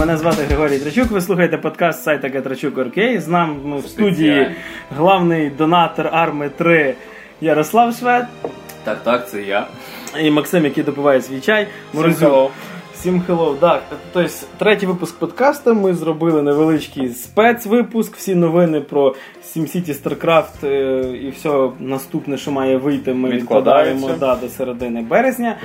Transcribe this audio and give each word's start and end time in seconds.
Мене 0.00 0.16
звати 0.16 0.42
Григорій 0.42 0.78
Трачук. 0.78 1.10
Ви 1.10 1.20
слухаєте 1.20 1.58
подкаст 1.58 2.02
сайта 2.02 2.28
Гетрачук.Оркей. 2.28 3.18
З 3.18 3.28
нами 3.28 3.78
в 3.78 3.86
студії 3.86 4.50
главний 4.96 5.50
донатор 5.50 6.08
Arma 6.12 6.48
3 6.48 6.94
Ярослав 7.40 7.94
Швед 7.94 8.26
Так, 8.84 9.02
так, 9.02 9.28
це 9.28 9.42
я. 9.42 9.66
і 10.20 10.30
Максим, 10.30 10.64
який 10.64 10.84
допиває 10.84 11.22
свій 11.22 11.40
чай. 11.40 11.66
Морозюк. 11.94 12.50
Всім 12.94 13.20
hello. 13.20 13.54
Так, 13.54 13.82
тобто, 14.12 14.30
третій 14.58 14.86
випуск 14.86 15.18
подкасту. 15.18 15.74
Ми 15.74 15.94
зробили 15.94 16.42
невеличкий 16.42 17.08
спецвипуск. 17.08 18.16
Всі 18.16 18.34
новини 18.34 18.80
про 18.80 19.14
SimCity 19.44 20.02
StarCraft 20.02 20.66
е, 20.66 21.00
і 21.16 21.30
все 21.30 21.68
наступне, 21.80 22.38
що 22.38 22.52
має 22.52 22.76
вийти, 22.76 23.14
ми 23.14 23.30
відкладаємо 23.30 24.10
да, 24.20 24.36
до 24.36 24.48
середини 24.48 25.02
березня. 25.02 25.56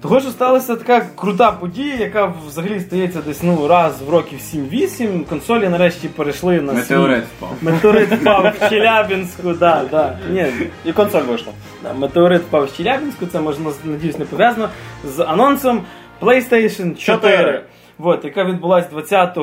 Того, 0.00 0.20
що 0.20 0.30
сталася 0.30 0.76
така 0.76 1.06
крута 1.14 1.52
подія, 1.52 1.94
яка 1.96 2.32
взагалі 2.46 2.80
стається 2.80 3.22
десь 3.26 3.42
ну, 3.42 3.68
раз 3.68 4.02
в 4.02 4.10
років 4.10 4.38
7-8. 4.38 5.24
Консолі 5.24 5.68
нарешті 5.68 6.08
перейшли 6.08 6.60
на 6.60 6.72
Метеорит 6.72 7.16
свій... 7.16 7.24
впав. 7.36 7.50
Метеорит 7.62 8.08
впав 8.12 8.52
в 8.60 8.68
Челябінську, 8.70 9.52
да, 9.52 9.84
да. 9.90 10.18
Ні, 10.32 10.46
І 10.84 10.92
консоль 10.92 11.22
вийшла. 11.22 11.52
Да, 11.82 11.92
Метеорит 11.94 12.42
впав 12.42 12.64
в 12.64 12.76
Челябінську, 12.76 13.26
це 13.26 13.40
можна 13.40 13.70
надіюсь 13.84 14.18
не 14.18 14.24
пов'язано 14.24 14.68
з 15.04 15.20
анонсом 15.20 15.82
PlayStation 16.20 16.96
4, 16.96 16.96
Чотири. 16.96 17.62
Вот, 17.98 18.24
яка 18.24 18.44
відбулась 18.44 18.90
20 18.90 19.36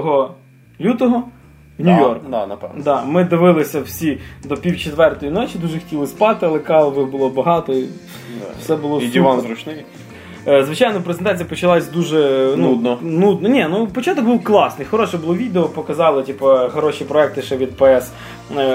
лютого 0.81 1.23
в 1.77 1.83
Нью-Йорк. 1.83 2.19
Да, 2.23 2.29
да, 2.29 2.47
напевно. 2.47 2.83
Да, 2.83 3.03
ми 3.03 3.23
дивилися 3.23 3.81
всі 3.81 4.17
до 4.43 4.57
пів 4.57 4.79
четвертої 4.79 5.31
ночі, 5.31 5.57
дуже 5.57 5.79
хотіли 5.79 6.07
спати, 6.07 6.45
але 6.45 6.59
кави 6.59 7.05
було 7.05 7.29
багато 7.29 7.73
і 7.73 7.85
все 8.59 8.75
було 8.75 8.97
І 8.97 9.05
супер. 9.05 9.13
диван 9.13 9.41
зручний. 9.41 9.85
Е, 10.47 10.63
Звичайно, 10.63 11.01
презентація 11.01 11.45
почалась 11.49 11.87
дуже 11.87 12.53
ну, 12.57 12.69
Нудно. 12.69 12.99
нудно. 13.01 13.49
Ні, 13.49 13.67
ну 13.69 13.87
початок 13.87 14.25
був 14.25 14.43
класний. 14.43 14.87
Хороше 14.87 15.17
було 15.17 15.35
відео, 15.35 15.63
показали 15.63 16.23
типу, 16.23 16.45
хороші 16.73 17.03
проекти 17.03 17.41
ще 17.41 17.57
від 17.57 17.77
PS 17.77 18.03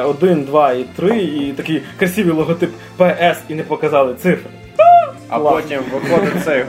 1, 0.04 0.44
2 0.44 0.72
і 0.72 0.84
3, 0.96 1.18
і 1.18 1.52
такий 1.52 1.82
красивий 1.98 2.32
логотип 2.32 2.70
PS, 2.98 3.36
і 3.48 3.54
не 3.54 3.62
показали 3.62 4.14
цифри. 4.14 4.50
А 5.28 5.38
Клас. 5.38 5.54
потім 5.54 5.80
виходить 5.92 6.44
цей 6.44 6.64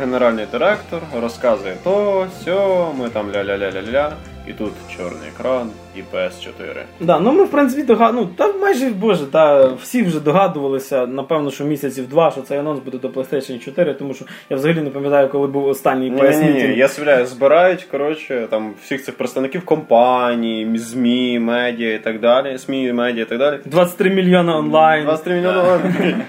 генеральний 0.00 0.46
директор, 0.52 1.00
розказує 1.22 1.74
то, 1.84 2.26
сьо, 2.44 2.88
ми 2.98 3.08
там 3.08 3.26
ля-ля-ля-ля-ля, 3.30 4.10
і 4.46 4.52
тут 4.52 4.72
чорний 4.96 5.28
екран 5.36 5.70
і 5.96 6.16
PS4. 6.16 6.82
Да, 7.00 7.20
ну 7.20 7.32
ми 7.32 7.44
в 7.44 7.50
принципі 7.50 7.82
догад... 7.82 8.14
ну, 8.14 8.26
та 8.36 8.52
майже 8.52 8.90
боже, 8.90 9.26
та 9.26 9.66
всі 9.66 10.02
вже 10.02 10.20
догадувалися, 10.20 11.06
напевно, 11.06 11.50
що 11.50 11.64
місяців 11.64 12.08
два, 12.08 12.30
що 12.30 12.40
цей 12.42 12.58
анонс 12.58 12.80
буде 12.80 12.98
до 12.98 13.08
PlayStation 13.08 13.58
4, 13.58 13.94
тому 13.94 14.14
що 14.14 14.24
я 14.50 14.56
взагалі 14.56 14.80
не 14.80 14.90
пам'ятаю, 14.90 15.28
коли 15.28 15.46
був 15.46 15.66
останній 15.66 16.10
Ні, 16.10 16.22
PS 16.22 16.42
ні, 16.42 16.68
ні, 16.68 16.76
я 16.76 16.88
справляю, 16.88 17.26
збирають, 17.26 17.84
коротше, 17.84 18.46
там 18.50 18.72
всіх 18.82 19.04
цих 19.04 19.16
представників 19.16 19.64
компаній, 19.64 20.70
ЗМІ, 20.74 21.38
медіа 21.38 21.94
і 21.94 21.98
так 21.98 22.20
далі, 22.20 22.58
СМІ, 22.58 22.92
медіа 22.92 23.22
і 23.22 23.26
так 23.26 23.38
далі. 23.38 23.58
23 23.64 24.10
мільйони 24.10 24.52
онлайн. 24.52 25.04
23 25.04 25.34
мільйони. 25.34 25.60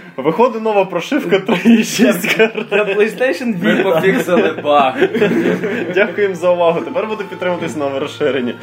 Виходить 0.18 0.62
нова 0.62 0.86
прошивка 0.86 1.36
3.6. 1.36 2.70
Для 2.70 2.84
PlayStation 2.84 3.64
Ми 3.64 3.70
Vita. 3.70 3.84
пофіксили 3.84 4.54
баг. 4.64 4.96
Дякуємо 5.94 6.36
за 6.36 6.50
увагу. 6.50 6.82
Тепер 6.82 7.08
буде 7.08 7.24
підтримуватись 7.30 7.76
нове 7.76 8.00
розширення. 8.02 8.54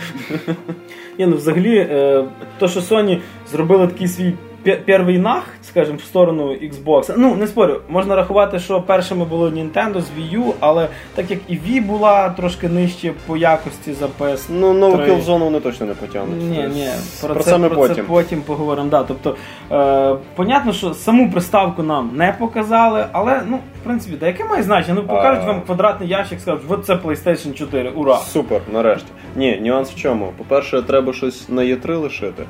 Ні, 1.19 1.27
ну 1.27 1.37
взагалі, 1.37 1.77
е, 1.79 2.25
то, 2.59 2.69
що 2.69 2.81
Sony 2.81 3.19
зробили 3.51 3.87
такий 3.87 4.09
свій 4.09 4.33
перший 4.63 5.19
нах, 5.19 5.43
скажімо, 5.63 5.99
в 5.99 6.03
сторону 6.05 6.53
Xbox. 6.53 7.15
Ну, 7.17 7.35
не 7.35 7.47
спорю, 7.47 7.81
можна 7.89 8.17
рахувати, 8.17 8.59
що 8.59 8.83
першими 8.83 9.25
були 9.25 9.51
Nintendo 9.51 10.01
з 10.01 10.11
Wii 10.19 10.39
U, 10.39 10.53
але 10.61 10.89
так 11.15 11.31
як 11.31 11.41
і 11.49 11.55
Wii 11.55 11.83
була 11.83 12.29
трошки 12.29 12.69
нижче 12.69 13.13
по 13.27 13.37
якості 13.37 13.93
за 13.93 14.07
PS. 14.07 14.41
Ну, 14.49 14.73
нову 14.73 14.99
кілзону 14.99 15.45
вони 15.45 15.61
точно 15.61 15.87
не 15.87 15.95
потягнуть. 15.95 16.43
Ні, 16.43 16.69
ні, 16.75 16.89
про, 17.21 17.35
про 17.35 17.45
це, 17.45 17.51
це 17.51 17.59
ми 17.59 17.69
про 17.69 17.77
потім. 17.77 17.97
це 17.97 18.03
потім 18.03 18.43
поговоримо. 18.43 18.89
Да, 18.89 19.03
тобто, 19.03 19.37
е, 19.73 20.17
понятно, 20.35 20.73
що 20.73 20.95
саму 20.95 21.31
приставку 21.31 21.83
нам 21.83 22.11
не 22.15 22.35
показали, 22.39 23.07
але 23.13 23.43
ну, 23.49 23.57
в 23.57 23.85
принципі, 23.85 24.17
да, 24.21 24.27
яке 24.27 24.45
має 24.45 24.63
значення? 24.63 24.95
Ну, 24.95 25.03
покажуть 25.03 25.43
А. 25.45 25.47
вам 25.47 25.63
квадратний 25.63 26.09
ящик, 26.09 26.41
скажуть, 26.41 26.63
от 26.69 26.87
це 26.87 26.95
PlayStation 26.95 27.55
4, 27.55 27.91
ура! 27.91 28.17
Супер, 28.17 28.61
нарешті. 28.73 29.09
Ні, 29.37 29.61
нюанс 29.63 29.91
в 29.91 29.95
чому? 29.97 30.33
По-перше, 30.39 30.83
треба 30.83 31.13
щось 31.13 31.49
на 31.49 31.63
Є3 31.63 31.97
лишити. 31.97 32.45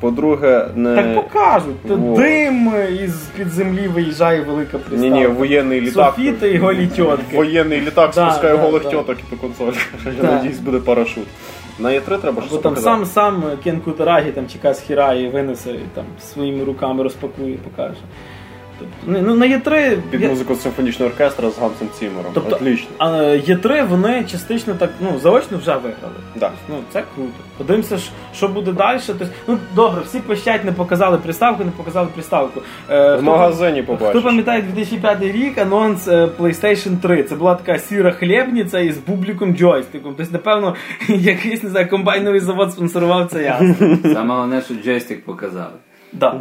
По-друге, 0.00 0.68
не. 0.74 0.96
Так 0.96 1.14
покажуть, 1.14 1.82
то 1.88 1.96
вот. 1.96 2.18
дим 2.18 2.72
із 3.04 3.14
під 3.36 3.48
землі 3.48 3.88
виїжджає 3.88 4.40
велика 4.40 4.76
Ні, 4.76 4.82
приставка. 4.88 5.16
ні, 5.16 5.26
воєнний 5.26 5.80
літак. 5.80 6.14
Софіти 6.14 6.50
і 6.50 6.58
голі 6.58 6.86
тітки. 6.86 7.36
Воєнний 7.36 7.80
літак 7.80 8.14
спускає 8.14 8.56
да, 8.56 8.62
голих 8.62 8.82
да. 8.82 8.90
тьоток 8.90 9.16
і 9.18 9.22
по 9.30 9.36
консолі. 9.36 9.76
Я 10.22 10.30
надіюсь, 10.32 10.58
буде 10.58 10.78
парашут. 10.78 11.26
На 11.78 11.88
Є3 11.88 12.18
треба 12.18 12.32
Бо 12.32 12.40
щось 12.40 12.50
там 12.50 12.74
показати. 12.74 12.82
сам 12.82 13.06
сам 13.06 13.44
Кен 13.64 13.80
Кутарагі 13.80 14.30
там 14.30 14.48
чекає 14.48 14.74
з 14.74 14.90
і 15.22 15.28
винесе 15.28 15.70
і 15.70 15.84
там 15.94 16.04
своїми 16.20 16.64
руками 16.64 17.02
розпакує 17.02 17.52
і 17.52 17.56
покаже. 17.56 18.00
Тобто, 18.80 19.22
ну, 19.26 19.34
на 19.36 19.46
Є3 19.46 19.96
Під 20.10 20.20
я- 20.20 20.28
музику 20.28 20.54
симфонічного 20.54 21.10
оркестра 21.10 21.50
з 21.50 21.58
Гансом 21.58 21.88
Цімером. 21.98 22.30
Тобто, 22.34 22.56
Отлично. 22.56 22.88
А 22.98 23.08
Є3 23.22 23.86
вони 23.88 24.24
частично 24.30 24.74
так 24.74 24.90
ну 25.00 25.18
заочно 25.22 25.58
вже 25.58 25.72
виграли. 25.74 26.14
Да. 26.36 26.50
Ну 26.68 26.74
це 26.92 27.02
круто. 27.14 27.30
Подивимося, 27.58 27.98
що 28.34 28.48
буде 28.48 28.72
далі. 28.72 29.00
Тобто, 29.06 29.26
ну 29.48 29.58
добре, 29.74 30.00
всі 30.04 30.18
пищать, 30.20 30.64
не 30.64 30.72
показали 30.72 31.18
приставку, 31.18 31.64
не 31.64 31.70
показали 31.70 32.08
приставку. 32.14 32.60
Е, 32.90 33.12
В 33.14 33.16
хто- 33.16 33.22
магазині 33.26 33.82
Хто 33.82 33.96
побачиш. 33.96 34.22
пам'ятає 34.22 34.62
2005 34.62 35.22
рік 35.32 35.58
анонс 35.58 36.08
е, 36.08 36.28
PlayStation 36.38 36.96
3? 36.96 37.22
Це 37.22 37.34
була 37.34 37.54
така 37.54 37.78
сіра 37.78 38.10
хлібниця 38.12 38.78
із 38.80 38.98
бубліком 38.98 39.56
джойстиком. 39.56 40.14
Тобто, 40.16 40.32
напевно, 40.32 40.74
якийсь 41.08 41.62
не 41.62 41.70
знаю, 41.70 41.88
комбайновий 41.88 42.40
завод 42.40 42.72
спонсорував 42.72 43.28
це 43.32 43.42
я. 43.42 43.74
Саме 44.02 44.34
головне, 44.34 44.62
що 44.62 44.74
джойстик 44.74 45.24
показали. 45.24 45.72
Да. 46.12 46.40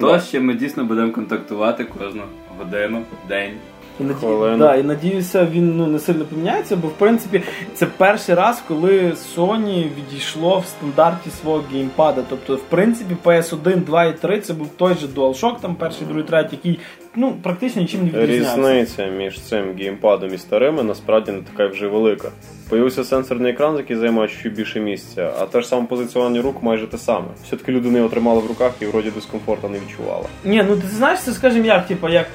То 0.00 0.20
ще 0.20 0.40
ми 0.40 0.54
дійсно 0.54 0.84
будемо 0.84 1.12
контактувати 1.12 1.84
кожну 1.84 2.22
годину, 2.58 3.02
день. 3.28 3.52
І, 4.00 4.04
наді... 4.04 4.58
Да, 4.58 4.76
і 4.76 4.82
надіюся, 4.82 5.46
він 5.52 5.76
ну, 5.76 5.86
не 5.86 5.98
сильно 5.98 6.24
поміняється, 6.24 6.76
бо 6.76 6.88
в 6.88 6.92
принципі 6.92 7.42
це 7.74 7.86
перший 7.86 8.34
раз, 8.34 8.62
коли 8.68 9.12
Sony 9.36 9.88
відійшло 9.98 10.58
в 10.58 10.66
стандарті 10.66 11.30
свого 11.30 11.64
геймпада. 11.72 12.22
Тобто, 12.28 12.56
в 12.56 12.62
принципі, 12.62 13.16
PS1, 13.24 13.84
2 13.84 14.04
і 14.04 14.16
3 14.16 14.40
це 14.40 14.52
був 14.52 14.68
той 14.76 14.94
же 14.94 15.06
DualShock, 15.06 15.60
там 15.60 15.74
перший, 15.74 16.06
другий, 16.06 16.24
третій, 16.24 16.56
який 16.56 16.78
ну, 17.16 17.34
практично 17.42 17.82
нічим 17.82 18.00
не 18.00 18.06
відрізнявся. 18.06 18.56
Різниця 18.56 19.06
між 19.06 19.40
цим 19.40 19.74
геймпадом 19.78 20.34
і 20.34 20.38
старими 20.38 20.82
насправді 20.82 21.32
не 21.32 21.42
така 21.42 21.66
вже 21.66 21.88
велика. 21.88 22.28
Появився 22.68 23.04
сенсорний 23.04 23.52
екран, 23.52 23.76
який 23.76 23.96
займає 23.96 24.28
чуть 24.28 24.54
більше 24.54 24.80
місця, 24.80 25.32
а 25.40 25.46
те 25.46 25.60
ж 25.60 25.68
саме 25.68 25.86
позиціонування 25.86 26.42
рук 26.42 26.62
майже 26.62 26.86
те 26.86 26.98
саме. 26.98 27.26
Все-таки 27.44 27.72
людина 27.72 27.98
його 27.98 28.10
тримала 28.10 28.40
в 28.40 28.46
руках 28.46 28.72
і 28.80 28.86
вроді 28.86 29.10
дискомфорту 29.10 29.68
не 29.68 29.78
відчувала. 29.78 30.24
Ні, 30.44 30.64
ну 30.68 30.76
ти 30.76 30.88
знаєш, 30.88 31.20
це 31.20 31.32
скажімо 31.32 31.66
як, 31.66 31.86
типу, 31.86 32.08
як 32.08 32.26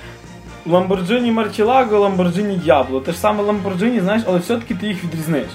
Lamborghini 0.68 1.32
Marcielago, 1.32 2.00
Lamborghini 2.00 2.58
Diablo. 2.58 3.02
Те 3.02 3.12
ж 3.12 3.18
саме 3.18 3.44
Lamborghini, 3.44 4.02
знаєш, 4.02 4.24
але 4.28 4.40
все-таки 4.40 4.76
ти 4.76 4.88
їх 4.88 5.04
відрізниш. 5.04 5.48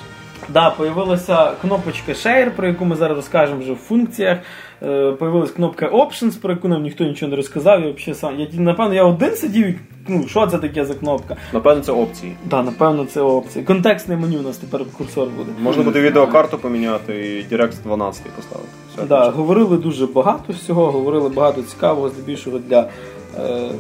Да, 0.49 0.71
появилася 0.71 1.53
кнопочка 1.61 2.13
Share, 2.13 2.51
про 2.51 2.69
яку 2.69 2.85
ми 2.85 2.97
зараз 2.97 3.17
розкажемо 3.17 3.61
вже 3.61 3.73
в 3.73 3.77
функціях. 3.77 4.39
Е, 4.83 5.13
появилась 5.13 5.51
кнопка 5.51 5.89
Options, 5.89 6.41
про 6.41 6.53
яку 6.53 6.69
нам 6.69 6.83
ніхто 6.83 7.05
нічого 7.05 7.31
не 7.31 7.37
розказав. 7.37 7.85
Я, 7.85 7.93
взагалі 7.93 8.15
сам, 8.15 8.41
я, 8.41 8.47
напевно, 8.53 8.95
я 8.95 9.05
один 9.05 9.37
сидів 9.37 9.67
і 9.67 9.79
ну, 10.09 10.29
що 10.29 10.47
це 10.47 10.59
таке 10.59 10.85
за 10.85 10.95
кнопка? 10.95 11.37
Напевно, 11.53 11.83
це 11.83 11.93
опції. 11.93 12.37
Да, 12.45 12.63
напевно, 12.63 13.05
це 13.05 13.21
опція. 13.21 13.65
Контекстне 13.65 14.17
меню 14.17 14.39
у 14.39 14.43
нас 14.43 14.57
тепер 14.57 14.81
курсор 14.99 15.29
буде. 15.37 15.51
Можна 15.63 15.83
буде 15.83 16.01
відеокарту 16.01 16.59
поміняти 16.59 17.45
і 17.51 17.55
Direct 17.55 17.83
12 17.85 18.23
поставити. 18.23 18.69
Все, 18.95 19.07
Да, 19.07 19.31
говорили 19.31 19.77
дуже 19.77 20.07
багато 20.07 20.53
всього, 20.53 20.91
говорили 20.91 21.29
багато 21.29 21.63
цікавого, 21.63 22.09
здебільшого 22.09 22.59
для 22.59 22.89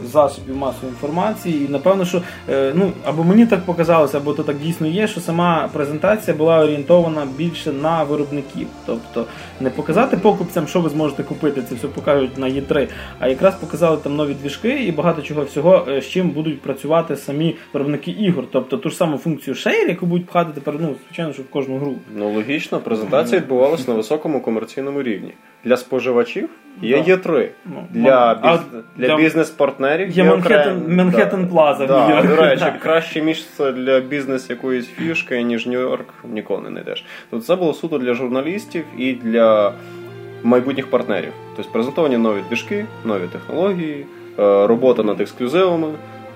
засобів 0.05 0.56
масової 0.56 0.93
інформації. 0.93 1.67
І 1.69 1.73
напевно, 1.73 2.05
що 2.05 2.23
е, 2.50 2.73
ну 2.75 2.93
або 3.05 3.25
мені 3.25 3.47
так 3.47 3.61
показалося, 3.61 4.19
або 4.19 4.32
то 4.32 4.43
так 4.43 4.58
дійсно 4.58 4.87
є, 4.87 5.06
що 5.08 5.20
сама 5.20 5.69
презентація 5.73 6.37
була 6.37 6.61
орієнтована 6.64 7.26
більше 7.37 7.73
на 7.73 8.02
виробників. 8.02 8.67
Тобто 8.87 9.26
не 9.61 9.70
показати 9.70 10.17
покупцям, 10.17 10.67
що 10.67 10.81
ви 10.81 10.88
зможете 10.88 11.23
купити, 11.23 11.62
це 11.69 11.75
все 11.75 11.88
покажуть 11.88 12.38
на 12.38 12.47
Є3, 12.47 12.88
а 13.19 13.29
якраз 13.29 13.55
показали 13.55 13.97
там 13.97 14.17
нові 14.17 14.35
двіжки 14.35 14.85
і 14.85 14.93
багато 14.93 15.23
чого 15.23 15.43
всього, 15.44 15.87
е, 15.88 16.00
з 16.03 16.08
чим 16.08 16.31
будуть 16.31 16.61
працювати 16.62 17.17
самі 17.17 17.56
виробники 17.73 18.11
ігор. 18.11 18.44
Тобто 18.53 18.76
ту 18.76 18.91
ж 18.91 18.96
саму 18.96 19.19
функцію 19.19 19.55
Share, 19.55 19.88
яку 19.88 20.06
будуть 20.06 20.26
пхати 20.26 20.50
тепер, 20.55 20.75
ну, 20.81 20.94
звичайно, 21.06 21.32
що 21.32 21.43
в 21.43 21.50
кожну 21.50 21.79
гру. 21.79 21.94
Ну 22.17 22.32
логічно, 22.35 22.79
презентація 22.79 23.41
відбувалася 23.41 23.91
на 23.91 23.96
високому 23.96 24.41
комерційному 24.41 25.03
рівні. 25.03 25.32
Для 25.64 25.76
споживачів 25.76 26.49
є 26.82 26.96
Є3. 26.96 27.49
Ну, 27.67 27.87
Для, 27.91 28.38
а 28.43 28.53
біз... 28.53 28.61
для, 28.96 29.06
для- 29.06 29.17
бізнес-партнерів 29.45 30.11
Є. 30.11 30.25
Манхеттен- 30.25 30.89
Манхеттен 30.97 31.49
Плаза 31.49 31.85
в 31.85 31.89
Да, 31.89 32.09
Нью-Йорку. 32.09 32.37
до 32.37 32.43
речі, 32.43 32.65
краще 32.83 33.23
місце 33.23 33.73
для 33.73 34.01
бізнес 34.01 34.51
якоїсь 34.51 34.87
фішки, 34.87 35.43
ніж 35.43 35.67
Нью-Йорк, 35.67 36.05
ніколи 36.25 36.61
не 36.63 36.69
знайдеш. 36.71 37.05
Тобто 37.31 37.47
це 37.47 37.57
було 37.57 37.75
суто 37.75 37.99
для 37.99 38.15
журналістів 38.15 38.85
і 38.99 39.13
для 39.13 39.73
майбутніх 40.43 40.91
партнерів. 40.91 41.33
Тобто 41.57 41.73
презентовані 41.73 42.17
нові 42.19 42.39
двіжки, 42.49 42.85
нові 43.05 43.27
технології, 43.33 44.07
е, 44.39 44.67
робота 44.67 45.03
над 45.03 45.21
ексклюзивами. 45.21 45.89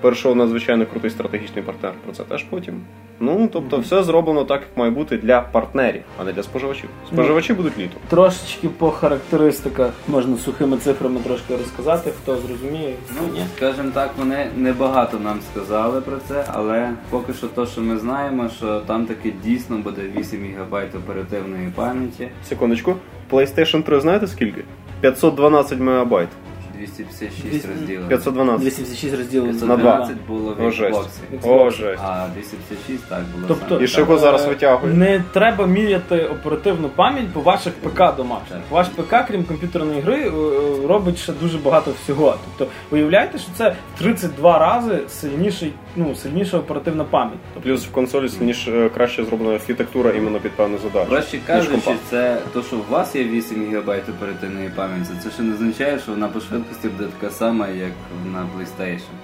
Першого 0.05 0.35
надзвичайно 0.35 0.85
крутий 0.85 1.09
стратегічний 1.09 1.63
партнер. 1.63 1.93
Про 2.03 2.13
це 2.13 2.23
теж 2.23 2.43
потім. 2.43 2.81
Ну 3.19 3.49
тобто, 3.53 3.77
все 3.77 4.03
зроблено 4.03 4.43
так, 4.43 4.61
як 4.61 4.77
має 4.77 4.91
бути 4.91 5.17
для 5.17 5.41
партнерів, 5.41 6.01
а 6.21 6.23
не 6.23 6.33
для 6.33 6.43
споживачів. 6.43 6.89
Споживачі 7.13 7.53
будуть 7.53 7.77
літом. 7.77 7.99
Трошечки 8.09 8.69
по 8.69 8.91
характеристиках 8.91 9.91
можна 10.07 10.37
сухими 10.37 10.77
цифрами 10.77 11.19
трошки 11.19 11.55
розказати, 11.57 12.11
хто 12.21 12.37
зрозуміє, 12.37 12.93
Ну, 13.21 13.33
ні. 13.33 13.39
скажімо 13.57 13.89
так, 13.93 14.09
вони 14.17 14.47
небагато 14.57 15.19
нам 15.19 15.39
сказали 15.51 16.01
про 16.01 16.17
це, 16.27 16.45
але 16.53 16.91
поки 17.09 17.33
що 17.33 17.47
то, 17.47 17.65
що 17.65 17.81
ми 17.81 17.97
знаємо, 17.97 18.49
що 18.57 18.79
там 18.79 19.05
таки 19.05 19.33
дійсно 19.43 19.77
буде 19.77 20.01
8 20.17 20.39
ГБ 20.57 20.73
оперативної 20.95 21.71
пам'яті, 21.75 22.27
Секундочку. 22.49 22.95
PlayStation 23.31 23.83
3 23.83 23.99
знаєте 24.01 24.27
скільки? 24.27 24.63
512 25.01 25.79
мегабайт. 25.79 26.29
256 26.77 27.65
розділів. 27.67 28.07
512. 28.07 28.61
256 28.61 29.15
розділів 29.17 29.45
На 29.45 29.51
два. 29.51 29.75
512 29.77 30.17
було 30.27 30.55
в 30.59 30.65
О, 30.65 30.71
жесть. 30.71 30.99
Xbox, 31.33 31.49
О, 31.49 31.69
жесть. 31.69 32.01
а 32.05 32.27
256 32.33 33.09
так 33.09 33.21
було 33.35 33.45
Тобто- 33.47 33.65
саме. 33.69 33.83
І 33.83 33.87
що 33.87 34.01
його 34.01 34.17
зараз 34.17 34.45
витягує? 34.45 34.93
Не 34.93 35.23
треба 35.33 35.67
міряти 35.67 36.25
оперативну 36.25 36.89
пам'ять 36.89 37.27
по 37.33 37.41
ваших 37.41 37.73
ПК 37.73 38.15
домашніх. 38.17 38.59
Ваш 38.71 38.87
ПК, 38.87 39.15
крім 39.27 39.43
комп'ютерної 39.43 40.01
гри, 40.01 40.15
е, 40.21 40.27
е, 40.27 40.87
робить 40.87 41.17
ще 41.17 41.33
дуже 41.33 41.57
багато 41.57 41.91
всього. 42.03 42.35
Тобто, 42.57 42.73
уявляєте, 42.91 43.37
що 43.37 43.47
це 43.57 43.75
в 43.95 43.99
32 43.99 44.59
рази 44.59 44.99
сильніший, 45.09 45.73
ну, 45.95 46.15
сильніша 46.15 46.57
оперативна 46.57 47.03
пам'ять. 47.03 47.37
Тобто, 47.53 47.69
Плюс 47.69 47.85
в 47.85 47.91
консолі 47.91 48.29
ніж 48.41 48.67
е, 48.67 48.89
краще 48.93 49.25
зроблена 49.25 49.53
архітектура 49.53 50.11
іменно 50.11 50.39
під 50.39 50.51
певну 50.51 50.77
задачу. 50.77 51.09
Проще 51.09 51.37
ніж 51.37 51.45
кажучи, 51.47 51.71
компа. 51.71 51.95
це 52.09 52.37
то, 52.53 52.63
що 52.63 52.75
у 52.75 52.91
вас 52.93 53.15
є 53.15 53.23
8 53.23 53.65
ГБ 53.75 53.89
оперативної 54.09 54.69
пам'яті, 54.75 55.09
це 55.23 55.29
ще 55.31 55.41
не 55.43 55.53
означає, 55.53 55.99
що 55.99 56.11
вона 56.11 56.27
по 56.27 56.39
швидкості 56.65 56.87
буде 56.97 57.09
така 57.19 57.33
сама, 57.33 57.67
як 57.67 57.91
на 58.33 58.39
PlayStation. 58.39 59.15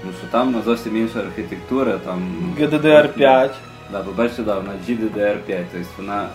Тому 0.00 0.12
що 0.18 0.26
там 0.30 0.62
зовсім 0.64 0.96
інша 0.96 1.18
архітектура, 1.20 1.98
там 2.04 2.22
ну, 2.40 2.66
GDDR5. 2.66 3.50
Да, 3.92 4.02
по-перше, 4.02 4.42
да, 4.42 4.54
вона 4.54 4.72
GDDR5, 4.88 5.64
тобто 5.72 5.88
вона 5.98 6.26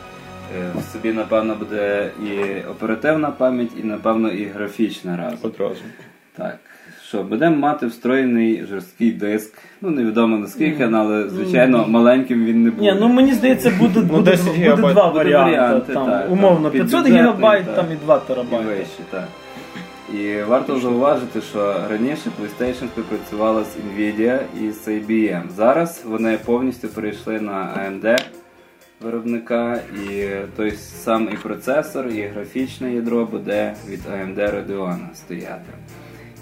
е, 0.57 0.71
в 0.75 0.93
собі, 0.93 1.13
напевно, 1.13 1.55
буде 1.55 2.11
і 2.23 2.59
оперативна 2.69 3.31
пам'ять, 3.31 3.71
і, 3.83 3.83
напевно, 3.83 4.29
і 4.29 4.45
графічна 4.45 5.17
разом. 5.17 5.39
Одразу. 5.41 5.81
Так. 6.37 6.59
Що, 7.07 7.23
будемо 7.23 7.55
мати 7.55 7.87
встроєний 7.87 8.65
жорсткий 8.69 9.11
диск. 9.11 9.57
Ну, 9.81 9.89
невідомо 9.89 10.37
наскільки, 10.37 10.83
але, 10.83 11.29
звичайно, 11.29 11.85
маленьким 11.87 12.45
він 12.45 12.63
не 12.63 12.71
буде. 12.71 12.91
Ні, 12.91 12.97
ну 12.99 13.07
мені 13.07 13.33
здається, 13.33 13.71
буде, 13.79 14.01
буде, 14.01 14.31
10 14.31 14.45
буде 14.45 14.57
гігабайт. 14.57 14.93
два 14.93 15.09
варіанти. 15.09 15.93
там, 15.93 16.05
так, 16.05 16.31
умовно, 16.31 16.69
там, 16.69 16.71
500 16.71 16.89
підбюджетний, 16.89 17.21
гігабайт 17.21 17.75
там 17.75 17.85
і 17.91 17.95
2 18.05 18.21
і 18.25 18.27
терабайти. 18.27 18.65
вище, 18.65 19.03
так. 19.11 19.27
І 20.13 20.41
варто 20.41 20.79
зауважити, 20.79 21.41
що 21.41 21.75
раніше 21.89 22.31
PlayStation 22.41 22.87
співпрацювала 22.87 23.63
з 23.63 23.67
Nvidia 23.67 24.39
і 24.61 24.71
з 24.71 24.87
IBM. 24.87 25.41
Зараз 25.55 26.03
вони 26.05 26.39
повністю 26.45 26.87
перейшли 26.87 27.39
на 27.39 27.53
AMD 27.53 28.23
виробника, 29.01 29.79
і 30.07 30.27
той 30.55 30.71
самий 31.03 31.37
процесор, 31.37 32.07
і 32.07 32.21
графічне 32.21 32.93
ядро 32.93 33.25
буде 33.25 33.75
від 33.89 33.99
AMD 33.99 34.35
Radeon 34.35 34.97
стояти. 35.15 35.71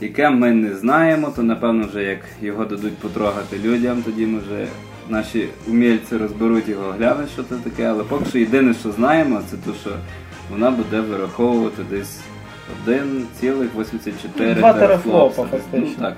Яке 0.02 0.30
ми 0.30 0.52
не 0.52 0.76
знаємо, 0.76 1.34
то 1.36 1.44
напевно 1.44 1.88
вже 1.88 2.04
як 2.04 2.20
його 2.42 2.66
дадуть 2.66 2.98
потрогати 2.98 3.60
людям, 3.64 4.04
тоді 4.04 4.26
ми 4.26 4.40
вже 4.40 4.68
наші 5.10 5.48
умільці 5.68 6.18
розберуть 6.18 6.68
його, 6.68 6.92
глянуть, 6.92 7.32
що 7.32 7.44
це 7.44 7.56
таке. 7.56 7.86
Але 7.86 8.04
поки 8.04 8.26
що 8.26 8.38
єдине, 8.40 8.74
що 8.74 8.92
знаємо, 8.92 9.42
це 9.50 9.58
те, 9.58 9.78
що 9.82 9.92
вона 10.50 10.72
буде 10.72 11.02
вираховувати 11.02 11.84
десь 11.90 12.20
1,84 12.88 14.56
Два 14.56 14.74
терафлопа, 14.74 15.42
Ну 15.44 15.48
фактично. 15.52 16.06
так, 16.06 16.16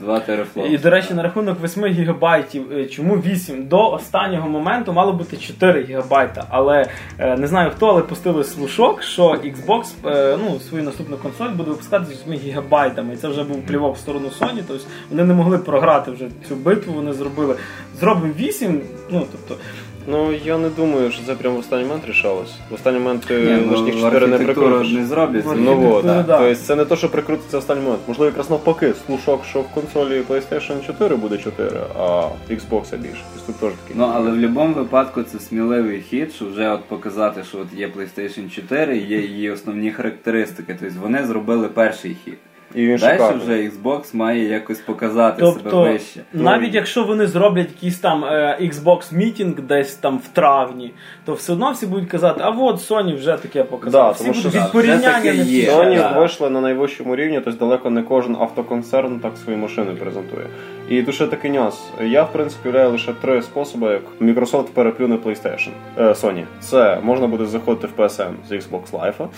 2 0.00 0.20
терафлопса. 0.20 0.72
І, 0.72 0.78
до 0.78 0.90
речі, 0.90 1.14
на 1.14 1.22
рахунок 1.22 1.58
8 1.64 1.86
гігабайтів, 1.86 2.72
е, 2.72 2.86
чому 2.86 3.14
8? 3.16 3.66
До 3.66 3.90
останнього 3.92 4.48
моменту 4.48 4.92
мало 4.92 5.12
бути 5.12 5.36
4 5.36 5.82
гігабайта. 5.84 6.44
Але 6.50 6.86
е, 7.18 7.36
не 7.36 7.46
знаю 7.46 7.70
хто, 7.76 7.86
але 7.86 8.02
пустили 8.02 8.44
слушок, 8.44 9.02
що 9.02 9.22
Xbox 9.30 9.84
е, 10.06 10.38
ну, 10.44 10.60
свою 10.60 10.84
наступну 10.84 11.16
консоль 11.16 11.48
буде 11.48 11.70
випускати 11.70 12.04
з 12.04 12.28
8 12.28 12.32
гігабайтами. 12.32 13.14
І 13.14 13.16
це 13.16 13.28
вже 13.28 13.44
був 13.44 13.62
плівок 13.66 13.96
в 13.96 13.98
сторону 13.98 14.28
Sony. 14.40 14.62
Тобто 14.68 14.84
вони 15.10 15.24
не 15.24 15.34
могли 15.34 15.58
програти 15.58 16.10
вже 16.10 16.28
цю 16.48 16.56
битву, 16.56 16.92
вони 16.92 17.12
зробили. 17.12 17.56
Зробимо 18.00 18.32
8, 18.38 18.80
ну 19.10 19.26
тобто. 19.32 19.64
Ну 20.06 20.32
я 20.44 20.58
не 20.58 20.68
думаю, 20.68 21.10
що 21.10 21.22
це 21.26 21.34
прямо 21.34 21.56
в 21.56 21.58
останній 21.58 21.84
момент 21.84 22.04
рішалось. 22.08 22.54
В 22.70 22.74
останній 22.74 22.98
момент 22.98 23.24
ти 23.26 23.62
ну, 23.66 23.70
лишніх 23.70 24.00
4 24.00 24.26
не 24.26 24.38
прикрутиш. 24.38 24.92
не 24.92 25.06
зроблять. 25.06 25.44
Ну, 25.46 25.54
Ну 25.54 25.72
от, 25.72 26.04
архітектуру, 26.04 26.22
да. 26.26 26.38
тобто 26.38 26.54
це 26.54 26.76
не 26.76 26.84
то, 26.84 26.96
що 26.96 27.08
прикрутиться 27.10 27.56
в 27.56 27.60
останній 27.60 27.80
момент. 27.82 28.00
Можливо, 28.08 28.26
якраз 28.26 28.50
навпаки, 28.50 28.92
слушок, 29.06 29.44
що 29.44 29.60
в 29.60 29.68
консолі 29.68 30.22
PlayStation 30.28 30.86
4 30.86 31.16
буде 31.16 31.38
4, 31.38 31.70
а 31.98 32.28
Xbox 32.50 32.96
більше. 32.98 33.22
Тобто 33.34 33.46
тут 33.46 33.56
теж 33.56 33.70
такий. 33.82 33.96
Ну, 33.98 34.12
але 34.14 34.30
в 34.30 34.34
будь-якому 34.34 34.74
випадку 34.74 35.22
це 35.22 35.38
сміливий 35.38 36.00
хід, 36.00 36.32
що 36.32 36.46
вже 36.46 36.68
от 36.68 36.84
показати, 36.84 37.44
що 37.44 37.58
от 37.58 37.78
є 37.78 37.88
PlayStation 37.88 38.50
4, 38.50 38.98
є 38.98 39.20
її 39.20 39.50
основні 39.50 39.90
характеристики. 39.90 40.76
Тобто 40.80 40.94
вони 41.00 41.26
зробили 41.26 41.68
перший 41.68 42.16
хід. 42.24 42.38
І 42.74 42.86
він 42.86 42.96
Далі 42.96 43.12
шикарний. 43.12 43.44
вже 43.44 43.52
Xbox 43.52 44.16
має 44.16 44.48
якось 44.48 44.78
показати 44.78 45.46
себе 45.46 45.60
Тобто, 45.62 45.82
вище. 45.82 46.20
навіть 46.32 46.74
якщо 46.74 47.04
вони 47.04 47.26
зроблять 47.26 47.68
якийсь 47.74 47.98
там 47.98 48.24
е, 48.24 48.58
Xbox 48.62 49.14
мітінг 49.14 49.60
десь 49.60 49.94
там 49.94 50.18
в 50.18 50.28
травні, 50.28 50.92
то 51.24 51.34
все 51.34 51.52
одно 51.52 51.70
всі 51.72 51.86
будуть 51.86 52.08
казати, 52.08 52.40
а 52.44 52.50
от 52.50 52.90
Sony 52.90 53.16
вже 53.16 53.32
таке 53.42 53.64
показала. 53.64 54.04
Да, 54.04 54.10
всі 54.10 54.24
тому 54.24 54.34
будуть 54.34 54.40
що 54.52 54.58
від 54.58 54.66
да, 54.66 54.72
порівняння 54.72 55.32
все 55.32 55.34
є. 55.34 55.70
Sony 55.70 55.96
Да. 55.96 56.18
вийшли 56.20 56.50
на 56.50 56.60
найвищому 56.60 57.16
рівні, 57.16 57.40
тобто 57.44 57.64
далеко 57.66 57.90
не 57.90 58.02
кожен 58.02 58.36
автоконцерн 58.36 59.18
так 59.20 59.32
свої 59.44 59.58
машини 59.58 59.92
презентує. 60.00 60.46
І 60.88 61.02
тут 61.02 61.14
ще 61.14 61.26
такий 61.26 61.50
нюанс. 61.50 61.80
Я, 62.00 62.22
в 62.22 62.32
принципі, 62.32 62.68
уявляю 62.68 62.90
лише 62.90 63.12
три 63.12 63.42
способи, 63.42 63.90
як 63.92 64.02
Microsoft 64.20 64.66
переплюне 64.66 65.16
PlayStation. 65.16 65.70
Е, 65.98 66.02
Sony. 66.02 66.44
Це 66.60 66.98
можна 67.02 67.26
буде 67.26 67.46
заходити 67.46 67.86
в 67.86 68.00
PSN 68.00 68.32
з 68.48 68.52
Xbox 68.52 68.82
Live. 68.90 69.28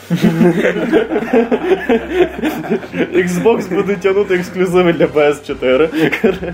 Xbox 3.14 3.74
буде 3.74 3.96
тягнути 3.96 4.34
ексклюзиви 4.34 4.92
для 4.92 5.06
PS4. 5.06 6.52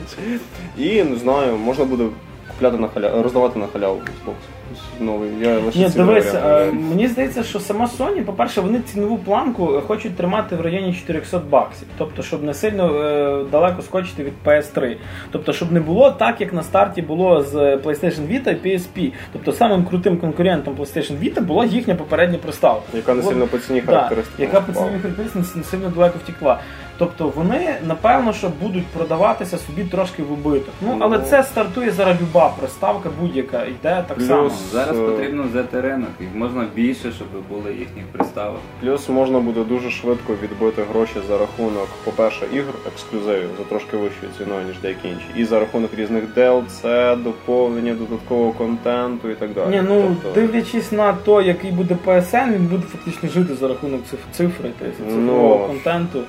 І 0.79 1.03
не 1.03 1.17
знаю, 1.17 1.57
можна 1.57 1.85
буде 1.85 2.05
купляти 2.49 2.77
на 2.77 2.89
халяву, 2.89 3.23
роздавати 3.23 3.59
на 3.59 3.67
халяву 3.67 3.97
Xbox. 4.01 4.60
Новий. 5.01 5.31
Я 5.41 5.59
лише 5.59 5.79
Ні, 5.79 5.89
дивись, 5.89 6.35
е, 6.35 6.73
мені 6.73 7.09
здається, 7.09 7.43
що 7.43 7.61
сама 7.61 7.89
Sony, 7.99 8.23
по-перше, 8.25 8.61
вони 8.61 8.81
цінову 8.81 9.19
планку 9.19 9.75
е, 9.77 9.81
хочуть 9.81 10.17
тримати 10.17 10.57
в 10.57 10.61
районі 10.61 10.95
400 10.95 11.39
баксів. 11.39 11.89
Тобто, 11.99 12.23
щоб 12.23 12.43
не 12.43 12.55
сильно 12.55 13.03
е, 13.03 13.45
далеко 13.53 13.83
скочити 13.83 14.25
від 14.25 14.33
PS3. 14.45 14.97
Тобто, 15.31 15.53
щоб 15.53 15.73
не 15.73 15.81
було 15.81 16.11
так, 16.11 16.41
як 16.41 16.53
на 16.53 16.63
старті 16.63 17.03
було 17.03 17.43
з 17.43 17.55
PlayStation 17.55 18.29
Vita 18.33 18.65
і 18.65 18.69
PSP. 18.69 19.13
Тобто 19.33 19.53
самим 19.53 19.85
крутим 19.85 20.17
конкурентом 20.19 20.75
PlayStation 20.75 21.19
Vita 21.19 21.41
була 21.41 21.65
їхня 21.65 21.95
попередня 21.95 22.39
приставка. 22.39 22.83
Яка 22.95 23.15
не 23.15 23.23
сильно 23.23 23.47
по 23.47 23.59
ціні 23.59 23.81
да, 23.81 23.87
характеристика. 23.93 24.43
яка 24.43 24.61
по 24.61 24.73
ціні 24.73 24.99
характеристиці 25.03 25.59
не 25.59 25.65
сильно 25.65 25.89
далеко 25.89 26.19
втекла. 26.25 26.59
Тобто 26.99 27.33
вони, 27.37 27.75
напевно, 27.87 28.33
що 28.33 28.51
будуть 28.63 28.87
продаватися 28.87 29.59
собі 29.59 29.85
трошки 29.85 30.23
в 30.23 30.33
убиток. 30.33 30.75
Ну, 30.81 30.97
але 31.01 31.19
Ну. 31.19 31.25
це 31.25 31.43
стартує 31.43 31.91
зараз 31.91 32.17
люба 32.21 32.53
приставка 32.61 33.11
будь-яка, 33.21 33.65
йде 33.65 34.05
так 34.09 34.17
Плюс- 34.17 34.27
само. 34.27 34.51
Зараз 34.73 34.99
е, 34.99 35.03
потрібно 35.03 35.43
взяти 35.43 35.81
ринок, 35.81 36.09
їх 36.21 36.29
можна 36.35 36.67
більше, 36.75 37.13
щоб 37.13 37.29
були 37.49 37.71
їхніх 37.75 38.05
приставок. 38.13 38.61
Плюс 38.81 39.09
можна 39.09 39.41
буде 39.41 39.65
дуже 39.65 39.91
швидко 39.91 40.33
відбити 40.43 40.83
гроші 40.91 41.15
за 41.29 41.39
рахунок, 41.39 41.89
по-перше, 42.05 42.47
ігр 42.55 42.73
ексклюзивів 42.93 43.49
за 43.59 43.65
трошки 43.65 43.97
вищою 43.97 44.33
ціною, 44.39 44.67
ніж 44.67 44.79
деякі 44.83 45.09
інші. 45.09 45.25
І 45.37 45.45
за 45.45 45.61
рахунок 45.61 45.91
різних 45.97 46.25
DLC, 46.37 47.17
доповнення 47.23 47.95
додаткового 47.95 48.53
контенту 48.53 49.31
і 49.31 49.35
так 49.35 49.53
далі. 49.55 49.71
Ні, 49.71 49.83
ну 49.89 50.17
Тобто, 50.23 50.41
дивлячись 50.41 50.93
на 50.93 51.13
то, 51.13 51.43
який 51.43 51.71
буде 51.73 51.97
PSN, 52.07 52.55
він 52.55 52.67
буде 52.67 52.83
фактично 52.93 53.29
жити 53.29 53.55
за 53.55 53.69
рахунок 53.69 54.01
циф- 54.11 54.37
цифри, 54.37 54.71
тобто 54.79 54.97
цифрового 54.97 55.59
Ну, 55.61 55.67
контенту. 55.67 56.21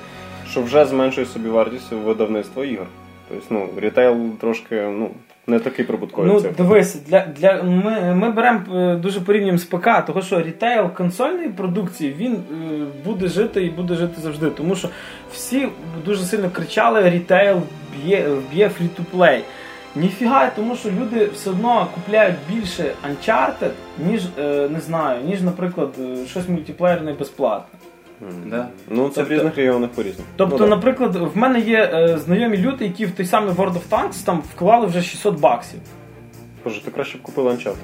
що 0.50 0.62
вже 0.62 0.84
зменшує 0.84 1.26
собі 1.26 1.48
вартість 1.48 1.92
видавництва 1.92 2.64
ігор. 2.64 2.86
Тобто, 3.28 3.44
ну, 3.50 3.68
рітейл 3.76 4.16
трошки 4.40 4.74
ну, 4.98 5.10
не 5.46 5.58
такий 5.58 5.84
прибутковий 5.84 6.32
Ну 6.32 6.40
цифр. 6.40 6.56
дивись, 6.56 6.94
для 6.94 7.26
для 7.26 7.62
ми, 7.62 8.14
ми 8.14 8.30
беремо 8.30 8.76
е, 8.76 8.96
дуже 8.96 9.20
порівнюємо 9.20 9.58
з 9.58 9.64
ПК, 9.64 10.06
того 10.06 10.22
що 10.22 10.42
рітейл 10.42 10.90
консольної 10.90 11.48
продукції 11.48 12.14
він 12.18 12.32
е, 12.32 12.38
буде 13.04 13.28
жити 13.28 13.64
і 13.64 13.70
буде 13.70 13.94
жити 13.94 14.20
завжди. 14.20 14.50
Тому 14.50 14.76
що 14.76 14.88
всі 15.32 15.68
дуже 16.04 16.24
сильно 16.24 16.50
кричали: 16.50 17.10
рітейл 17.10 17.60
б'є 17.96 18.28
б'є 18.52 18.68
free-to-play. 18.68 19.40
Ніфіга, 19.96 20.50
тому 20.56 20.76
що 20.76 20.90
люди 20.90 21.26
все 21.34 21.50
одно 21.50 21.88
купляють 21.94 22.36
більше 22.48 22.92
Uncharted, 23.10 23.70
ніж 24.06 24.22
е, 24.38 24.68
не 24.68 24.80
знаю, 24.80 25.24
ніж, 25.24 25.42
наприклад, 25.42 25.94
е, 26.00 26.26
щось 26.26 26.48
мультиплеєрне 26.48 27.12
безплатне. 27.12 27.78
Да. 28.46 28.68
Ну, 28.90 29.08
це 29.08 29.14
Тобто- 29.14 29.34
в 29.34 29.36
різних 29.36 29.56
регіонах 29.56 29.90
по-різному. 29.90 30.28
Тобто, 30.36 30.56
ну, 30.60 30.66
наприклад, 30.66 31.16
в 31.16 31.38
мене 31.38 31.60
є 31.60 31.90
е, 31.94 32.18
знайомі 32.18 32.56
люди, 32.56 32.84
які 32.84 33.06
в 33.06 33.10
той 33.10 33.26
самий 33.26 33.54
World 33.54 33.72
of 33.72 33.88
Tanks 33.90 34.24
там 34.24 34.42
вклали 34.54 34.86
вже 34.86 35.02
600 35.02 35.40
баксів. 35.40 35.80
Боже, 36.64 36.84
ти 36.84 36.90
краще 36.90 37.18
б 37.18 37.22
купив 37.22 37.46
Uncharted. 37.46 37.74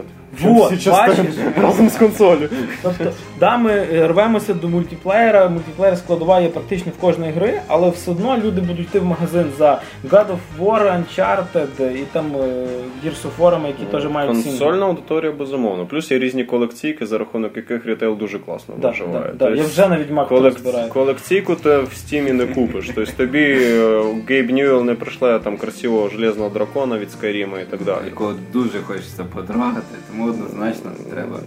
Вот, 0.41 0.73
Всі 0.73 0.83
частини 0.85 1.29
бачиш? 1.29 1.35
разом 1.63 1.89
з 1.91 1.97
консолью. 1.97 2.49
Тобто, 2.83 3.05
да, 3.41 3.57
ми 3.57 3.71
е, 3.73 4.09
рвемося 4.09 4.55
до 4.55 4.69
мультиплеєра, 4.69 5.49
мультиплеєр 5.49 5.99
складова 5.99 6.41
є 6.41 6.49
практично 6.49 6.93
в 6.99 7.01
кожної 7.01 7.33
гри, 7.33 7.61
але 7.67 7.91
все 7.91 8.11
одно 8.11 8.39
люди 8.45 8.61
будуть 8.61 8.87
йти 8.87 8.99
в 9.01 9.05
магазин 9.05 9.45
за 9.59 9.81
God 10.11 10.27
of 10.27 10.39
War, 10.65 11.03
Uncharted 11.03 11.93
і 11.97 12.03
там 12.13 12.27
е, 12.37 12.67
Gears 13.05 13.23
of 13.27 13.31
War, 13.39 13.67
які 13.67 13.85
теж 13.91 14.07
мають 14.09 14.31
сім'ї. 14.37 14.59
Консольна 14.59 14.87
аудиторія, 14.87 15.33
безумовно. 15.33 15.87
Плюс 15.87 16.11
є 16.11 16.19
різні 16.19 16.45
колекційки, 16.45 17.07
за 17.07 17.19
рахунок 17.19 17.57
яких 17.57 17.87
рітейл 17.87 18.17
дуже 18.17 18.39
класно 18.39 18.75
Да, 18.79 18.89
виживає. 18.91 19.25
да, 19.25 19.33
да. 19.33 19.45
Тобто 19.45 19.55
Я 19.63 19.65
вже 19.69 19.89
на 19.89 19.99
відьмак 19.99 20.29
колек... 20.29 20.55
розбираю. 20.55 20.89
Колекційку 20.89 21.55
ти 21.55 21.79
в 21.79 21.93
стімі 21.95 22.33
не 22.33 22.47
купиш. 22.47 22.91
Тобто 22.95 23.13
тобі 23.17 23.59
е, 23.61 24.03
Гейб 24.29 24.51
Ньюел 24.51 24.85
не 24.85 24.95
прийшле 24.95 25.39
там 25.39 25.57
красивого 25.57 26.09
железного 26.09 26.51
дракона 26.51 26.99
від 26.99 27.11
Скайріма 27.13 27.61
і 27.61 27.65
так 27.65 27.83
далі. 27.83 28.05
Якого 28.05 28.35
дуже 28.53 28.68
хочеться 28.87 29.25
потрогати, 29.25 29.97
тому 30.11 30.25
однозначно 30.25 30.91
треба. 31.11 31.39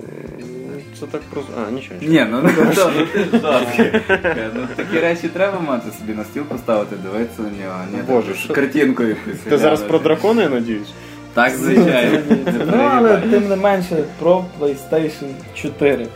Це 1.00 1.06
так 1.08 1.22
просто. 1.22 1.52
А, 1.58 1.72
нічого. 1.72 2.00
нічого. 2.02 2.14
Ні, 2.14 2.28
ну 2.32 2.42
ну, 2.44 2.50
ну, 2.66 2.74
жорсткий. 3.42 4.02
Ну, 4.56 4.68
Такі 4.76 5.00
речі 5.00 5.28
треба 5.28 5.60
мати 5.60 5.92
собі 6.00 6.14
на 6.14 6.24
стіл 6.24 6.44
поставити, 6.44 6.96
дивитися 6.96 7.42
на 7.42 7.50
нього, 7.64 7.80
а 8.00 8.12
Боже, 8.12 8.34
що- 8.34 8.54
картинку 8.54 9.04
якусь. 9.04 9.40
Ти 9.50 9.58
зараз 9.58 9.82
про 9.82 10.00
дракона, 10.00 10.42
я 10.44 10.50
надіюсь? 10.50 10.94
Так, 11.34 11.56
звичайно. 11.56 12.20
Ну, 12.72 12.90
але 12.92 13.18
тим 13.18 13.50
не 13.50 13.56
менше 13.56 14.04
про 14.20 14.46
PlayStation 14.60 15.32
4. 15.56 16.08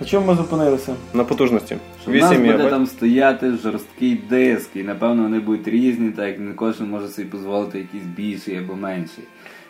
На 0.00 0.06
чому 0.06 0.26
ми 0.26 0.34
зупинилися? 0.34 0.94
На 1.14 1.24
потужності. 1.24 1.76
У 2.06 2.10
нас 2.10 2.32
буде 2.32 2.64
МБ. 2.64 2.70
там 2.70 2.86
стояти 2.86 3.52
жорсткий 3.62 4.20
диск, 4.30 4.70
і 4.74 4.82
напевно 4.82 5.22
вони 5.22 5.40
будуть 5.40 5.68
різні, 5.68 6.10
так 6.10 6.26
як 6.26 6.38
не 6.38 6.52
кожен 6.54 6.90
може 6.90 7.08
собі 7.08 7.28
дозволити 7.28 7.78
якийсь 7.78 8.04
більший 8.04 8.58
або 8.58 8.74
менший. 8.74 9.24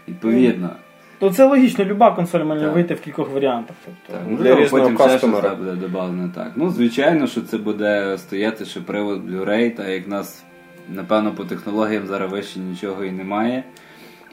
Відповідно. 0.09 0.71
То 1.19 1.31
це 1.31 1.45
логічно, 1.45 1.85
люба 1.85 2.11
консоль 2.11 2.45
може 2.45 2.61
Так. 2.65 2.75
вийти 2.75 2.95
в 2.95 3.01
кількох 3.01 3.31
варіантах. 3.31 3.77
Тобто, 3.85 4.13
Так, 4.13 4.23
Для 4.29 4.31
можливо, 4.33 4.61
різного 4.61 4.83
потім 4.85 4.97
ще 4.99 5.09
щось 5.09 5.21
кастомера. 5.21 5.55
буде 5.55 5.73
додано 5.73 6.31
так. 6.35 6.53
Ну, 6.57 6.71
звичайно, 6.71 7.27
що 7.27 7.41
це 7.41 7.59
буде 7.59 8.19
стояти 8.19 8.65
ще 8.65 8.81
привод 8.81 9.31
Blu-ray, 9.31 9.77
та 9.77 9.89
як 9.89 10.07
в 10.07 10.11
нас, 10.11 10.45
напевно, 10.89 11.33
по 11.33 11.45
технологіям 11.45 12.07
зараз 12.07 12.33
вище 12.33 12.59
нічого 12.61 13.05
і 13.05 13.11
немає. 13.11 13.65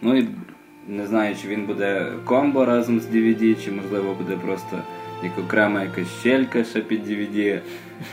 Ну 0.01 0.15
і 0.15 0.27
не 0.87 1.07
знаю, 1.07 1.35
чи 1.41 1.47
він 1.47 1.65
буде 1.65 2.07
комбо 2.25 2.65
разом 2.65 2.99
з 2.99 3.07
DVD, 3.07 3.65
чи 3.65 3.71
можливо 3.71 4.13
буде 4.13 4.35
просто 4.37 4.77
як 5.23 5.31
окрема 5.45 5.81
якась 5.81 6.07
щелька 6.19 6.63
ще 6.63 6.79
під 6.79 7.07
DVD. 7.07 7.59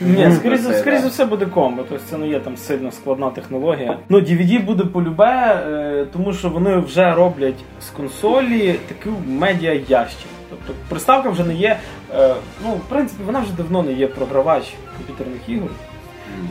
Ні, 0.01 0.31
скоріше, 0.35 0.73
скоріше 0.73 1.01
за 1.01 1.07
все 1.07 1.25
буде 1.25 1.45
комбо, 1.45 1.83
тобто 1.89 2.03
це 2.09 2.17
не 2.17 2.27
є 2.27 2.39
там 2.39 2.57
сильно 2.57 2.91
складна 2.91 3.29
технологія. 3.29 3.97
Ну, 4.09 4.19
DVD 4.19 4.65
буде 4.65 4.83
полюбе, 4.85 5.63
е, 5.67 6.05
тому 6.13 6.33
що 6.33 6.49
вони 6.49 6.77
вже 6.77 7.13
роблять 7.15 7.55
з 7.81 7.89
консолі 7.89 8.75
таку 8.87 9.15
медіа 9.27 9.73
ящик. 9.89 10.27
Тобто 10.49 10.73
приставка 10.89 11.29
вже 11.29 11.43
не 11.43 11.53
є. 11.55 11.79
е, 12.15 12.35
Ну, 12.65 12.71
в 12.71 12.89
принципі, 12.89 13.23
вона 13.25 13.39
вже 13.39 13.53
давно 13.53 13.83
не 13.83 13.93
є 13.93 14.07
програвач 14.07 14.63
комп'ютерних 14.97 15.41
ігор. 15.49 15.69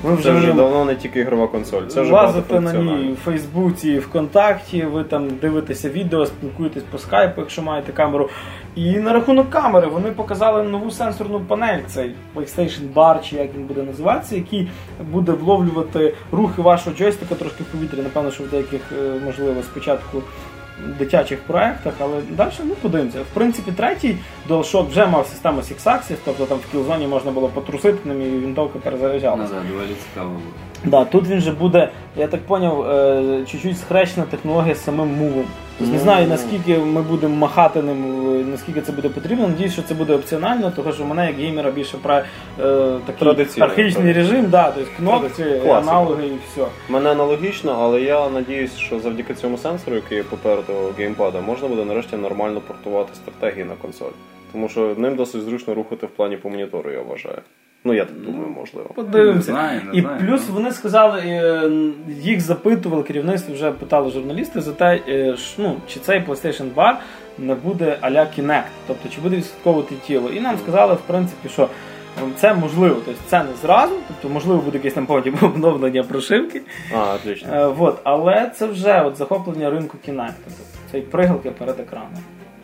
Ви 0.03 0.23
Це 0.23 0.31
вже 0.31 0.53
давно 0.53 0.85
не 0.85 0.95
тільки 0.95 1.21
ігрова 1.21 1.47
консоль, 1.47 1.87
це 1.89 2.01
вже 2.01 2.13
лазите 2.13 2.61
на 2.61 2.73
ній 2.73 3.13
в 3.13 3.25
Фейсбуці, 3.25 3.99
ВКонтакті, 3.99 4.83
ви 4.85 5.05
там 5.05 5.29
дивитеся 5.41 5.89
відео, 5.89 6.27
спілкуєтесь 6.27 6.83
по 6.83 6.99
скайпу, 6.99 7.41
якщо 7.41 7.63
маєте 7.63 7.93
камеру. 7.93 8.29
І 8.77 8.97
на 8.97 9.13
рахунок 9.13 9.51
камери 9.51 9.87
вони 9.87 10.11
показали 10.11 10.63
нову 10.63 10.91
сенсорну 10.91 11.41
панель, 11.41 11.79
цей 11.87 12.15
PlayStation 12.37 12.93
Bar, 12.95 13.29
чи 13.29 13.37
як 13.37 13.55
він 13.55 13.65
буде 13.65 13.83
називатися, 13.83 14.37
який 14.37 14.69
буде 15.11 15.33
вловлювати 15.33 16.15
рухи 16.33 16.63
вашого 16.63 16.97
джойстика 16.97 17.35
трошки 17.35 17.63
в 17.63 17.67
повітрі. 17.67 17.99
Напевно, 18.03 18.31
що 18.31 18.45
в 18.45 18.49
деяких, 18.49 18.81
е, 18.93 19.21
можливо, 19.25 19.63
спочатку 19.63 20.23
дитячих 20.99 21.43
проєктах, 21.43 21.93
але 21.99 22.21
далі 22.31 22.51
ну, 22.65 22.75
подивимося. 22.83 23.19
В 23.21 23.35
принципі, 23.35 23.73
третій 23.73 24.17
DualShock 24.49 24.89
вже 24.89 25.07
мав 25.07 25.27
систему 25.27 25.61
Six 25.61 25.85
Axis, 25.85 26.17
тобто 26.25 26.47
там 26.47 26.59
в 26.59 26.73
кілзоні 26.73 27.07
можна 27.07 27.31
було 27.31 27.49
потрусити 27.49 28.09
ним 28.09 28.23
і 28.23 28.47
вінтовка 28.47 28.79
перезаряджалася. 28.79 29.43
Назад, 29.43 29.69
доволі 29.69 29.95
цікаво 30.13 30.29
було. 30.29 30.41
Да, 30.85 31.05
тут 31.05 31.29
він 31.29 31.41
же 31.41 31.53
буде, 31.53 31.91
я 32.17 32.27
так 32.27 32.41
поняв, 32.41 32.91
е, 32.91 33.45
чуть-чуть 33.51 33.79
схрещена 33.79 34.27
технологія 34.27 34.75
з 34.75 34.85
самим 34.85 35.09
мувом. 35.09 35.45
Тобто 35.79 35.93
не 35.93 35.99
знаю, 35.99 36.29
наскільки 36.29 36.79
ми 36.79 37.03
будемо 37.03 37.37
махати 37.37 37.83
ним, 37.83 38.31
е, 38.41 38.45
наскільки 38.45 38.81
це 38.81 38.93
буде 38.93 39.09
потрібно. 39.09 39.49
Надіюсь, 39.49 39.73
що 39.73 39.83
це 39.83 39.95
буде 39.95 40.15
опціонально, 40.15 40.73
тому 40.77 40.93
що 40.93 41.05
мене 41.05 41.27
як 41.27 41.37
геймера 41.37 41.71
більше 41.71 41.97
про 42.03 42.15
е, 42.15 42.25
такий 43.07 43.19
Традиційно, 43.19 43.67
архаїчний 43.67 44.15
так. 44.15 44.17
режим, 44.17 44.47
да, 44.51 44.71
тобто 44.71 44.91
кнопки, 44.97 45.45
Класика. 45.45 45.79
аналоги 45.79 46.27
і 46.27 46.39
все. 46.47 46.67
Мене 46.89 47.11
аналогічно, 47.11 47.77
але 47.81 48.01
я 48.01 48.29
надіюсь, 48.29 48.77
що 48.77 49.01
завдяки 49.01 49.35
цьому 49.35 49.59
сенсору, 49.59 49.97
який 49.97 50.19
є 50.19 50.25
попереду 50.25 50.73
геймпада, 50.99 51.41
можна 51.41 51.69
буде 51.69 51.85
нарешті 51.85 52.17
нормально 52.17 52.61
портувати 52.61 53.11
стратегії 53.15 53.65
на 53.65 53.75
консоль. 53.75 54.13
Тому 54.53 54.69
що 54.69 54.95
ним 54.99 55.17
досить 55.17 55.43
зручно 55.43 55.75
рухати 55.75 56.07
в 56.07 56.11
плані 56.11 56.37
по 56.37 56.51
монітору, 56.51 56.91
я 56.91 57.03
вважаю. 57.03 57.39
Ну 57.85 57.95
я 57.95 58.05
так 58.05 58.21
думаю, 58.21 58.49
можливо. 58.49 58.89
Подивимося. 58.95 59.53
Не 59.53 59.59
знаю, 59.59 59.81
не 59.93 59.99
і 59.99 60.01
знаю, 60.01 60.21
плюс 60.21 60.43
ну. 60.49 60.55
вони 60.55 60.73
сказали, 60.73 61.21
е, 61.25 61.71
їх 62.21 62.41
запитували, 62.41 63.03
керівництво 63.03 63.55
вже 63.55 63.71
питали 63.73 64.11
журналісти 64.11 64.61
за 64.61 64.73
те, 64.73 65.01
е, 65.09 65.37
ну, 65.59 65.77
чи 65.89 66.01
цей 66.01 66.21
PlayStation 66.27 66.75
Bar 66.75 66.95
не 67.39 67.55
буде 67.55 67.99
а-ля 68.01 68.27
Kinect, 68.39 68.63
тобто 68.87 69.09
чи 69.09 69.21
буде 69.21 69.37
відслідковувати 69.37 69.95
тіло. 70.07 70.31
І 70.31 70.41
нам 70.41 70.59
сказали, 70.59 70.95
в 70.95 71.01
принципі, 71.01 71.49
що 71.49 71.69
це 72.37 72.55
можливо, 72.55 72.97
тобто 73.05 73.21
це 73.27 73.39
не 73.39 73.57
зразу, 73.63 73.95
тобто 74.09 74.29
можливо 74.35 74.63
буде 74.63 74.79
якесь 74.79 74.95
там 74.95 75.07
потім 75.07 75.35
обновлення 75.43 76.03
прошивки. 76.03 76.63
А, 76.95 77.15
отлично. 77.15 77.55
Е, 77.55 77.67
вот, 77.67 78.01
але 78.05 78.51
це 78.57 78.67
вже 78.67 79.03
от 79.03 79.17
захоплення 79.17 79.71
ринку 79.71 79.97
Kinect, 80.09 80.33
тобто 80.45 80.63
це 80.93 81.01
пригалки 81.01 81.51
перед 81.51 81.81
екраном. 81.81 82.11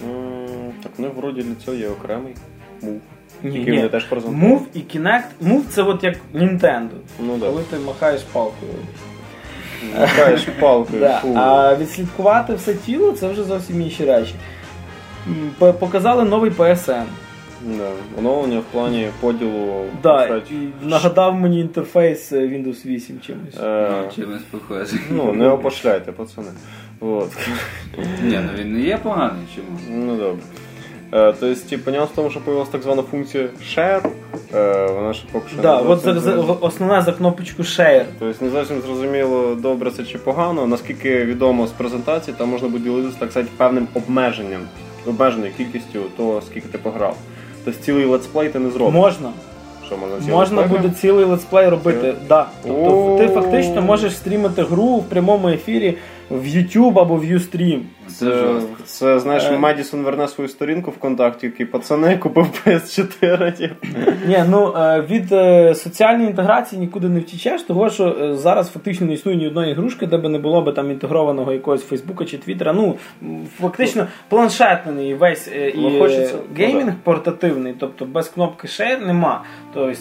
М, 0.04 0.72
Так 0.82 0.92
вони 0.98 1.10
вроді 1.16 1.42
для 1.42 1.54
цього 1.54 1.76
є 1.76 1.88
окремий 1.88 2.34
мув. 2.82 3.00
Ні, 3.44 3.58
Який 3.58 3.72
ні. 3.72 3.76
вони 3.76 3.88
теж 3.88 4.04
презентували. 4.04 4.54
Move 4.54 4.60
і 4.74 4.78
Kinect. 4.78 5.22
Move 5.42 5.62
це 5.70 5.82
от 5.82 6.04
як 6.04 6.14
Nintendo. 6.34 6.88
Ну 7.20 7.36
да. 7.36 7.46
Коли 7.46 7.62
ти 7.70 7.76
махаєш 7.78 8.20
палкою. 8.22 8.72
Махаєш 10.00 10.40
палкою. 10.60 11.00
Да. 11.00 11.18
фу. 11.18 11.34
А 11.36 11.76
відслідкувати 11.76 12.54
все 12.54 12.74
тіло 12.74 13.12
це 13.12 13.28
вже 13.28 13.44
зовсім 13.44 13.80
інші 13.82 14.04
речі. 14.04 14.34
М, 15.26 15.72
Показали 15.72 16.24
новий 16.24 16.50
PSN. 16.50 17.02
Да. 17.66 17.90
Оновлення 18.18 18.58
в 18.58 18.62
плані 18.62 19.08
поділу. 19.20 19.84
Да, 20.02 20.26
так, 20.26 20.42
і 20.50 20.86
нагадав 20.86 21.34
мені 21.34 21.60
інтерфейс 21.60 22.32
е, 22.32 22.36
Windows 22.40 22.86
8 22.86 23.20
чимось. 23.20 23.56
е, 23.62 24.10
Чимось 24.16 24.42
похоже. 24.50 24.96
Ну, 25.10 25.32
не 25.32 25.48
опошляйте, 25.48 26.12
пацани. 26.12 26.48
Вот. 27.00 27.30
Ні, 28.22 28.40
ну 28.42 28.48
він 28.58 28.72
не 28.74 28.80
є 28.80 28.96
поганий, 29.02 29.42
чому? 29.56 29.68
Ну 29.90 30.16
добре. 30.16 30.42
Е, 31.12 31.34
Тобто, 31.40 31.68
типу, 31.68 31.90
нюанс 31.90 32.10
в 32.10 32.14
тому, 32.14 32.30
що 32.30 32.40
появилася 32.40 32.72
так 32.72 32.82
звана 32.82 33.02
функція 33.02 33.48
share. 33.62 34.06
Е, 34.54 34.86
Вона 34.86 35.14
ще 35.14 35.24
поки 35.32 35.48
що 35.48 35.62
Да, 35.62 35.82
не 35.82 35.88
от 35.88 36.00
за, 36.00 36.20
зовсім 36.20 37.02
за, 37.02 37.12
кнопочку 37.12 37.62
Share. 37.62 38.04
Тобто 38.18 38.44
не 38.44 38.50
зовсім 38.50 38.80
зрозуміло, 38.80 39.54
добре 39.54 39.90
це 39.90 40.04
чи 40.04 40.18
погано. 40.18 40.66
Наскільки 40.66 41.24
відомо 41.24 41.66
з 41.66 41.70
презентації, 41.70 42.34
там 42.38 42.48
можна 42.48 42.68
буде 42.68 42.84
ділитися 42.84 43.16
так 43.18 43.30
сказати, 43.30 43.52
певним 43.56 43.88
обмеженням, 43.94 44.60
обмеженою 45.06 45.52
кількістю 45.56 46.00
того, 46.16 46.42
скільки 46.42 46.68
ти 46.68 46.78
пограв. 46.78 47.16
Тобто 47.64 47.80
цілий 47.80 48.04
летсплей 48.04 48.48
ти 48.48 48.58
не 48.58 48.70
зробиш. 48.70 48.94
Можна. 48.94 49.30
Що 49.86 49.96
можна 49.96 50.16
цілий 50.18 50.34
Можна 50.34 50.62
буде 50.62 50.90
цілий 50.90 51.24
летсплей 51.24 51.68
робити. 51.68 52.14
Да. 52.28 52.46
Тобто 52.66 53.16
ти 53.18 53.28
фактично 53.28 53.82
можеш 53.82 54.16
стрімити 54.16 54.62
гру 54.62 54.96
в 54.96 55.04
прямому 55.08 55.48
ефірі 55.48 55.98
в 56.30 56.44
YouTube 56.46 56.98
або 57.00 57.16
в 57.16 57.24
Ustream. 57.24 57.80
Це 58.06 58.14
Це, 58.14 58.36
жорстко. 58.36 58.76
це 58.84 59.18
знаєш, 59.18 59.44
Е. 59.44 59.58
Медісон 59.58 60.02
верне 60.02 60.28
свою 60.28 60.48
сторінку 60.48 60.90
ВКонтакті, 60.90 61.46
який 61.46 61.66
пацани 61.66 62.16
купив 62.18 62.46
PS4. 62.66 63.52
типу. 63.58 63.74
Ні, 64.28 64.44
ну 64.50 64.74
е, 64.76 65.00
від 65.10 65.32
е, 65.32 65.74
соціальної 65.74 66.28
інтеграції 66.28 66.80
нікуди 66.80 67.08
не 67.08 67.20
втічеш, 67.20 67.62
того 67.62 67.90
що 67.90 68.16
е, 68.22 68.34
зараз 68.36 68.70
фактично 68.70 69.06
не 69.06 69.12
існує 69.12 69.36
ні 69.38 69.46
одної 69.46 69.72
ігрушки, 69.72 70.06
де 70.06 70.16
би 70.16 70.28
не 70.28 70.38
було 70.38 70.62
би 70.62 70.72
там 70.72 70.90
інтегрованого 70.90 71.52
якогось 71.52 71.84
Фейсбука 71.84 72.24
чи 72.24 72.38
Твіттера. 72.38 72.72
Ну 72.72 72.94
фактично 73.60 74.06
планшетний 74.28 75.14
весь 75.14 75.48
і 75.48 75.72
Ну, 75.76 76.08
геймінг 76.56 76.94
портативний, 77.02 77.74
тобто 77.78 78.04
без 78.04 78.28
кнопки 78.28 78.66
Share 78.68 79.06
нема. 79.06 79.42
Тобто, 79.74 79.92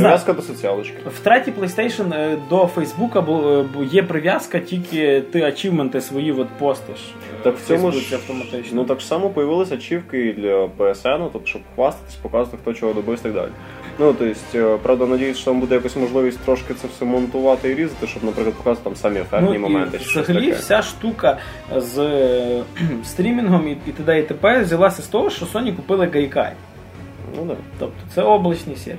Прив'язка 0.00 0.32
до 0.32 0.42
соціалочки. 0.42 0.96
в 1.16 1.18
третій 1.20 1.50
PlayStation 1.60 2.14
е, 2.14 2.36
до 2.50 2.66
Фейсбука 2.66 3.20
бу- 3.20 3.64
е, 3.80 3.84
є 3.92 4.02
прив'язка, 4.02 4.58
тільки 4.58 5.20
ти 5.20 5.42
ачівменти 5.42 6.00
свої 6.00 6.32
от 6.32 6.48
постиш. 6.48 6.96
е, 7.40 7.42
Так 7.42 7.56
в 7.56 7.66
цьому 7.66 7.92
ж 7.92 8.14
автоматично. 8.14 8.70
ну 8.76 8.84
так 8.84 9.00
само 9.00 9.28
появилися 9.30 9.74
ачівки 9.74 10.26
і 10.26 10.32
для 10.32 10.64
PSN, 10.78 11.28
тобто 11.32 11.46
щоб 11.48 11.62
хвастатись, 11.74 12.14
показувати, 12.14 12.58
хто 12.62 12.72
чого 12.72 12.92
добився 12.92 13.28
і 13.28 13.32
так 13.32 13.42
далі. 13.42 13.50
Ну 13.98 14.14
тобто, 14.18 14.78
правда, 14.82 15.06
надіюсь, 15.06 15.36
що 15.36 15.44
там 15.50 15.60
буде 15.60 15.74
якась 15.74 15.96
можливість 15.96 16.38
трошки 16.40 16.74
це 16.74 16.88
все 16.88 17.04
монтувати 17.04 17.70
і 17.70 17.74
різати, 17.74 18.06
щоб, 18.06 18.24
наприклад, 18.24 18.54
показати 18.54 18.84
там 18.84 18.96
самі 18.96 19.20
ефектні 19.20 19.58
моменти. 19.58 19.90
Ну, 19.92 19.98
І 20.02 20.12
чи 20.12 20.20
взагалі 20.20 20.44
таке. 20.46 20.58
вся 20.58 20.82
штука 20.82 21.38
з 21.76 22.08
стрімінгом 23.04 23.68
і, 23.68 23.70
і 23.86 23.92
т.д. 23.92 24.18
і 24.18 24.22
т.п. 24.22 24.60
взялася 24.62 25.02
з 25.02 25.06
того, 25.06 25.30
що 25.30 25.46
Sony 25.46 25.76
купили 25.76 26.06
Gaikai. 26.06 26.50
Ну 27.36 27.44
да. 27.44 27.56
Тобто 27.78 27.96
це 28.14 28.22
облачний 28.22 28.76
сервіс. 28.76 28.98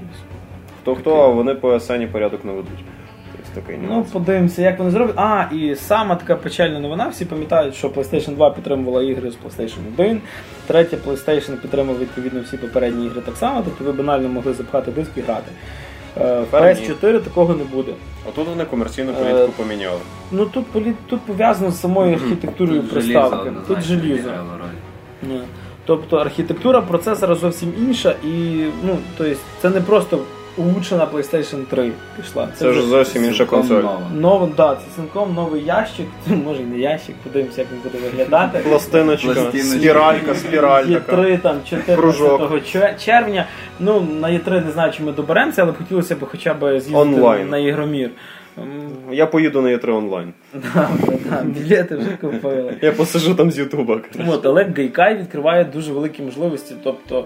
Хто 0.86 0.96
хто, 0.96 1.16
а 1.16 1.28
вони 1.28 1.56
по 1.56 1.74
SN 1.74 2.08
порядок 2.12 2.46
не 2.46 2.52
ведуть. 2.52 2.84
Тобто 3.32 3.62
такий 3.62 3.80
Ну, 3.90 4.06
подивимося, 4.14 4.62
як 4.62 4.80
вони 4.80 4.92
зроблять. 4.92 5.16
А, 5.20 5.46
і 5.52 5.76
сама 5.76 6.16
така 6.16 6.36
печальна 6.36 6.80
новина. 6.80 7.08
Всі 7.08 7.26
пам'ятають, 7.26 7.76
що 7.76 7.88
PlayStation 7.90 8.36
2 8.36 8.50
підтримувала 8.50 9.04
ігри 9.04 9.32
з 9.32 9.34
PlayStation 9.36 9.78
1. 9.98 10.22
Третє, 10.68 10.98
PlayStation 11.08 11.56
підтримував 11.56 12.00
відповідно 12.02 12.42
всі 12.42 12.58
попередні 12.58 13.06
ігри 13.06 13.22
так 13.26 13.38
само, 13.38 13.62
тобто 13.66 13.84
ви 13.84 13.92
банально 13.92 14.30
могли 14.30 14.54
запхати 14.54 14.92
диск 14.92 15.12
і 15.18 15.22
грати. 15.22 15.52
Е, 16.22 16.42
В 16.52 16.54
PS4 16.56 17.20
такого 17.20 17.54
не 17.54 17.64
буде. 17.64 17.92
Отут 18.30 18.48
вони 18.48 18.66
комерційну 18.66 19.12
Е, 19.12 19.16
політику 19.24 19.52
поміняли. 19.58 20.00
Ну 20.32 20.46
тут 20.46 20.66
полі- 20.74 20.94
тут 21.10 21.22
пов'язано 21.22 21.72
з 21.72 21.82
самою 21.82 22.14
архітектурою 22.14 22.82
Тут 22.82 22.92
приставки. 22.92 23.50
железо 23.50 23.62
Тут 23.68 23.82
желізо. 23.82 24.30
Тобто 25.86 26.18
архітектура 26.18 26.82
процесора 26.82 27.36
зовсім 27.36 27.74
інша, 27.80 28.16
і 28.24 28.64
ну, 28.84 28.98
тобто, 29.18 29.36
це 29.62 29.70
не 29.70 29.82
просто 29.82 30.20
улучшена 30.58 31.08
PlayStation 31.14 31.64
3 31.66 31.92
пішла. 32.18 32.48
Це 32.56 32.70
вже 32.70 32.82
зовсім 32.82 33.26
інша 33.26 33.46
консоль. 33.46 33.84
нова. 34.14 34.50
Да, 34.58 34.76
це 34.76 34.96
цілком 34.96 35.34
новий 35.34 35.64
ящик, 35.64 36.06
може 36.28 36.62
і 36.62 36.66
не 36.66 36.78
ящик, 36.78 37.16
подивимося, 37.24 37.62
як 37.62 37.70
він 37.72 37.80
буде 37.84 37.98
виглядати. 38.06 38.60
Пластиночка, 38.60 39.34
Пластиночка. 39.34 39.78
спіралька, 39.78 40.36
спіраль 40.36 40.86
Є 40.88 40.96
така. 41.00 41.16
три 41.16 41.38
там 41.38 41.58
14 41.70 43.06
червня. 43.06 43.46
Ну, 43.80 44.02
на 44.22 44.28
Є3 44.28 44.66
не 44.66 44.72
знаю, 44.72 44.94
чи 44.98 45.04
ми 45.04 45.12
доберемося, 45.12 45.62
але 45.62 45.72
б 45.72 45.78
хотілося 45.78 46.16
б 46.16 46.20
хоча 46.32 46.54
б 46.54 46.80
з'їздити 46.80 47.46
на 47.46 47.58
Ігромір. 47.58 48.10
Я 49.12 49.26
поїду 49.26 49.62
на 49.62 49.70
Є3 49.70 49.98
онлайн. 49.98 50.34
Да, 50.54 50.90
да, 51.30 51.42
білети 51.44 51.96
вже 51.96 52.18
купили. 52.22 52.78
Я 52.82 52.92
посижу 52.92 53.36
там 53.36 53.52
з 53.52 53.58
Ютуба. 53.58 54.02
От, 54.28 54.46
але 54.46 54.64
Гайкай 54.64 55.18
відкриває 55.18 55.64
дуже 55.64 55.94
великі 55.94 56.24
можливості. 56.24 56.76
Тобто 56.84 57.26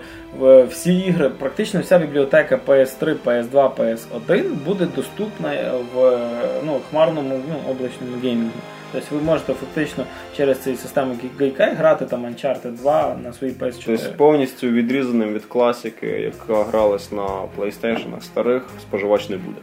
всі 0.69 0.99
ігри, 0.99 1.29
практично 1.39 1.81
вся 1.81 1.99
бібліотека 1.99 2.59
PS3, 2.67 3.15
PS2, 3.25 3.71
PS1 3.75 4.43
буде 4.65 4.87
доступна 4.95 5.53
в 5.95 6.19
ну, 6.65 6.79
хмарному 6.89 7.41
ну, 7.49 7.71
облачному 7.71 8.13
геймінгу. 8.23 8.59
Тобто 8.91 9.15
ви 9.15 9.21
можете 9.21 9.53
фактично 9.53 10.05
через 10.37 10.63
цю 10.63 10.75
систему 10.75 11.15
Гайкай 11.39 11.73
грати 11.75 12.05
там 12.05 12.25
Uncharted 12.25 12.71
2 12.71 13.17
на 13.23 13.33
своїй 13.33 13.53
PS4. 13.53 13.83
Тобто 13.85 14.17
повністю 14.17 14.67
відрізаним 14.67 15.33
від 15.33 15.45
класики, 15.45 16.07
яка 16.07 16.63
гралась 16.63 17.11
на 17.11 17.27
PlayStation 17.57 18.21
старих, 18.21 18.63
споживач 18.81 19.29
не 19.29 19.37
буде. 19.37 19.57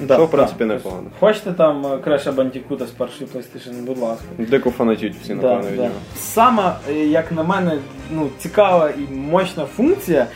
Да, 0.00 0.14
Що, 0.14 0.24
в 0.26 0.30
принципі, 0.30 0.64
непогано. 0.64 1.06
Хочете 1.20 1.52
там 1.52 2.00
Креша 2.04 2.32
Бандікута 2.32 2.86
з 2.86 2.90
першої 2.90 3.30
PlayStation, 3.30 3.82
будь 3.82 3.98
ласка. 3.98 4.24
Дико 4.38 4.70
фанатіть 4.70 5.14
всі, 5.22 5.34
Да, 5.34 5.42
напевно, 5.42 5.70
від 5.70 5.76
да. 5.76 5.82
нього. 5.82 5.94
Сама, 6.16 6.78
е, 6.88 6.92
як 6.92 7.32
на 7.32 7.42
мене, 7.42 7.78
ну, 8.10 8.28
цікава 8.38 8.90
і 8.90 9.14
мощна 9.14 9.64
функція 9.66 10.26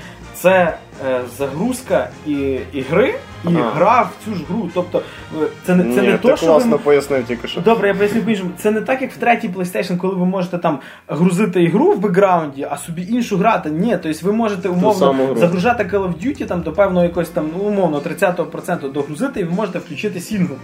це 0.43 0.75
е, 1.09 1.21
загрузка 1.39 2.09
і, 2.27 2.33
ігри, 2.73 3.15
і 3.45 3.49
Ага. 3.49 3.71
гра 3.75 4.03
в 4.03 4.25
цю 4.25 4.35
ж 4.35 4.45
гру. 4.49 4.71
Тобто, 4.75 5.03
е, 5.43 5.47
це 5.67 5.75
не, 5.75 5.83
це 5.95 6.01
Ні, 6.03 6.07
не 6.09 6.19
ти 6.19 6.29
то, 6.29 6.37
що 6.37 6.47
класно 6.47 6.71
ви... 6.71 6.79
пояснив 6.79 7.25
тільки 7.25 7.49
що. 7.49 7.61
Добре, 7.61 7.89
я 7.89 7.95
поясню 7.95 8.23
по-іншому. 8.23 8.51
Це 8.59 8.71
не 8.71 8.81
так, 8.81 9.03
як 9.03 9.13
в 9.13 9.17
третій 9.17 9.49
PlayStation, 9.49 9.97
коли 9.97 10.15
ви 10.15 10.27
можете 10.27 10.59
там 10.59 10.79
грузити 11.09 11.63
ігру 11.63 11.93
в 11.93 11.99
бекграунді, 11.99 12.67
а 12.71 12.77
собі 12.77 13.03
іншу 13.03 13.37
грати. 13.37 13.71
Ні, 13.71 13.99
тобто 14.03 14.19
ви 14.23 14.33
можете 14.33 14.63
саму 14.63 14.75
умовно 14.75 15.13
гру. 15.13 15.37
загружати 15.37 15.85
Call 15.85 16.03
of 16.03 16.27
Duty 16.27 16.47
там, 16.47 16.63
до 16.63 16.73
певного 16.73 17.05
якогось 17.05 17.29
там, 17.29 17.51
ну, 17.57 17.65
умовно, 17.65 17.99
30% 17.99 18.93
догрузити, 18.93 19.41
і 19.41 19.45
ви 19.45 19.53
можете 19.53 19.79
включити 19.79 20.21
сінгл. 20.21 20.55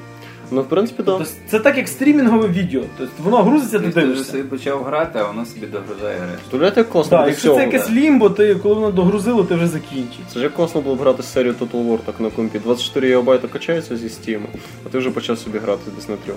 Ну, 0.50 0.62
в 0.62 0.68
принципі, 0.68 1.02
так. 1.02 1.18
Тобто 1.18 1.32
це 1.48 1.60
так, 1.60 1.76
як 1.76 1.88
стрімінгове 1.88 2.48
відео. 2.48 2.82
Тобто 2.98 3.22
воно 3.22 3.42
грузиться, 3.42 3.78
ти 3.78 3.84
Тобто 3.84 4.00
ти 4.00 4.06
вже 4.06 4.12
дивишся. 4.14 4.32
собі 4.32 4.42
почав 4.42 4.82
грати, 4.84 5.18
а 5.18 5.26
воно 5.26 5.46
собі 5.46 5.66
решту. 5.66 5.82
Представляєте, 6.36 6.80
як 6.80 6.90
класно 6.90 7.18
Так, 7.18 7.28
якщо 7.28 7.54
це 7.54 7.60
якесь 7.60 7.90
Limbo, 7.90 8.30
ти 8.30 8.54
коли 8.54 8.74
воно 8.74 8.90
догрузило, 8.90 9.44
ти 9.44 9.54
вже 9.54 9.66
закінчиш. 9.66 10.20
Це 10.28 10.38
ж 10.38 10.44
як 10.44 10.54
класно 10.54 10.80
було 10.80 10.96
б 10.96 10.98
грати 10.98 11.22
серію 11.22 11.54
Total 11.60 11.88
War 11.88 11.98
так 11.98 12.20
на 12.20 12.30
компі. 12.30 12.58
24 12.58 13.16
ГБ 13.16 13.50
качається 13.52 13.96
зі 13.96 14.06
Steam, 14.06 14.40
а 14.86 14.88
ти 14.88 14.98
вже 14.98 15.10
почав 15.10 15.38
собі 15.38 15.58
грати 15.58 15.90
десь 15.96 16.08
на 16.08 16.16
трьох. 16.16 16.36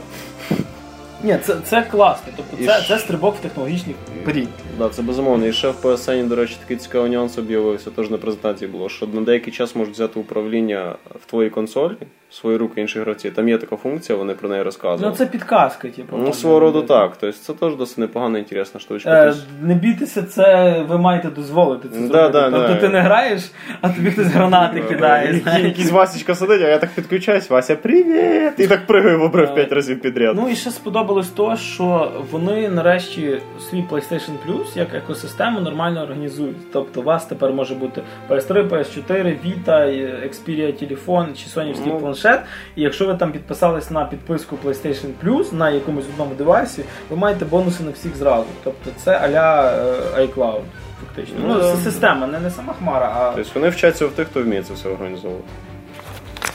Ні, 1.24 1.38
це, 1.46 1.56
це 1.66 1.82
класно. 1.92 2.34
Тобто 2.36 2.66
це, 2.66 2.84
це 2.88 3.00
стрибок 3.00 3.36
в 3.36 3.40
технологічний 3.40 3.96
період. 4.26 4.48
Да, 4.78 4.90
це 4.90 5.02
безумовно. 5.02 5.46
І 5.46 5.54
ще 5.54 5.70
в 5.70 5.76
PSN, 5.84 6.28
до 6.28 6.36
речі, 6.36 6.56
такий 6.60 6.78
цікавий 6.78 7.12
нюанс 7.12 7.38
об'явився, 7.38 7.90
теж 7.90 8.10
на 8.10 8.18
презентації 8.18 8.72
було, 8.72 8.90
що 8.90 9.08
на 9.08 9.22
деякий 9.22 9.54
час 9.54 9.76
можуть 9.76 9.94
взяти 9.94 10.20
управління 10.20 10.96
в 11.26 11.26
твоїй 11.30 11.50
консолі, 11.50 11.94
свої 12.30 12.58
руки 12.58 12.82
інші 12.82 13.00
гравці. 13.00 13.32
Там 13.32 13.50
є 13.50 13.58
така 13.58 13.76
функція, 13.76 14.18
вони 14.18 14.34
про 14.34 14.50
неї 14.50 14.64
розказували. 14.64 15.10
Ну 15.12 15.16
це 15.18 15.26
підказка, 15.26 15.88
типу. 15.88 16.18
Ну, 16.18 16.34
свого 16.34 16.60
роду 16.60 16.82
так. 16.82 17.18
Тобто 17.20 17.38
це 17.38 17.54
теж 17.54 17.76
досить 17.76 17.98
непогана 17.98 18.40
інтересна 18.40 18.80
штучка. 18.80 19.10
Е, 19.10 19.26
Тобто, 19.32 19.42
не 19.62 19.74
бійтеся, 19.76 20.24
це 20.24 20.76
ви 20.88 20.98
маєте 20.98 21.30
дозволити 21.30 21.90
це 21.90 22.00
Да, 22.00 22.08
зробити. 22.08 22.32
да, 22.32 22.52
тобто 22.52 22.68
да. 22.74 22.76
ти 22.76 22.90
не 22.90 23.00
граєш, 23.02 23.42
а 23.82 23.90
тобі 23.90 24.12
хтось 24.12 24.28
гранати 24.28 24.82
кидає. 24.82 25.42
Якийсь 25.64 25.92
Васечка 25.92 26.36
сидить, 26.36 26.62
а 26.62 26.68
я 26.68 26.78
так 26.78 26.90
підключаюсь, 26.90 27.50
Вася, 27.50 27.76
привіт! 27.76 28.54
І 28.58 28.68
так 28.68 28.88
пригаю 28.88 29.20
в 29.20 29.24
обрив 29.24 29.56
5 29.56 29.72
разів 29.72 30.02
підряд. 30.02 30.36
Ну 30.36 30.50
і 30.50 30.56
ще 30.56 30.72
сподобалось 30.72 31.28
то, 31.30 31.56
що 31.56 32.12
вони 32.32 32.70
нарешті 32.70 33.38
свій 33.70 33.84
PlayStation 33.92 34.32
Plus 34.48 34.66
як 34.78 34.94
екосистему 34.94 35.60
нормально 35.60 36.04
організують. 36.04 36.72
Тобто 36.74 37.02
у 37.02 37.04
вас 37.04 37.26
тепер 37.26 37.54
може 37.54 37.76
бути 37.76 38.02
PS3, 38.30 38.70
PS4, 38.70 39.36
Vita, 39.46 39.82
Xperia 40.28 40.74
телефон 40.74 41.28
чи 41.36 41.50
сонівський 41.50 41.92
Ну. 41.92 42.00
Планшет. 42.22 42.46
І 42.76 42.82
якщо 42.82 43.06
ви 43.08 43.16
там 43.16 43.32
підписались 43.32 43.92
на 43.92 44.06
підписку 44.06 44.58
PlayStation 44.66 45.10
Plus 45.24 45.54
на 45.54 45.70
якомусь 45.70 46.06
одному 46.14 46.36
девайсі, 46.36 46.84
ви 47.10 47.18
маєте 47.18 47.46
бонуси 47.46 47.84
на 47.84 47.92
всіх 47.92 48.16
зразу. 48.16 48.46
Тобто 48.64 48.90
це 49.04 49.12
а-ля 49.18 49.74
е, 50.18 50.26
iCloud. 50.26 50.62
Фактично. 51.06 51.36
Ну, 51.42 51.54
Ну, 51.54 51.62
це 51.62 51.76
система, 51.84 52.28
не, 52.28 52.40
не 52.40 52.52
сама 52.52 52.74
хмара, 52.74 53.14
а 53.18 53.32
Тобто 53.36 53.52
вони 53.56 53.70
вчаться 53.70 54.06
в 54.08 54.12
тих, 54.12 54.28
хто 54.28 54.44
вміє 54.44 54.64
це 54.64 54.74
все 54.74 54.90
організовувати. 54.90 55.48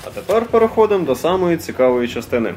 А 0.07 0.11
тепер 0.11 0.45
переходимо 0.45 1.05
до 1.05 1.15
самої 1.15 1.57
цікавої 1.57 2.09
частини. 2.09 2.55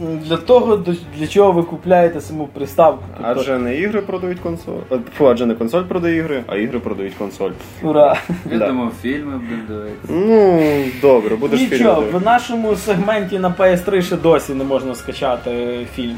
Для 0.00 0.36
того, 0.36 0.76
для 1.18 1.26
чого 1.26 1.52
ви 1.52 1.62
купляєте 1.62 2.20
саму 2.20 2.46
приставку. 2.46 3.02
Тобто, 3.16 3.40
Адже 3.40 3.58
не 3.58 3.76
ігри 3.76 4.00
продають 4.00 4.38
консоль. 4.40 4.72
Фу, 5.18 5.28
адже 5.28 5.46
не 5.46 5.54
консоль 5.54 5.82
продає 5.82 6.16
ігри, 6.16 6.42
а 6.46 6.56
ігри 6.56 6.78
продають 6.78 7.14
консоль. 7.14 7.50
ура! 7.82 8.16
Я 8.52 8.58
Да. 8.58 8.66
думав, 8.68 8.92
фільми 9.02 9.32
будемо 9.38 9.62
дивитися. 9.68 10.12
Ну, 10.12 10.84
добре, 11.02 11.36
будеш 11.36 11.60
фільм. 11.60 11.72
Нічого, 11.72 12.04
в 12.12 12.22
нашому 12.24 12.76
сегменті 12.76 13.38
на 13.38 13.50
PS3 13.58 14.02
ще 14.02 14.16
досі 14.16 14.54
не 14.54 14.64
можна 14.64 14.94
скачати 14.94 15.78
фільм. 15.94 16.16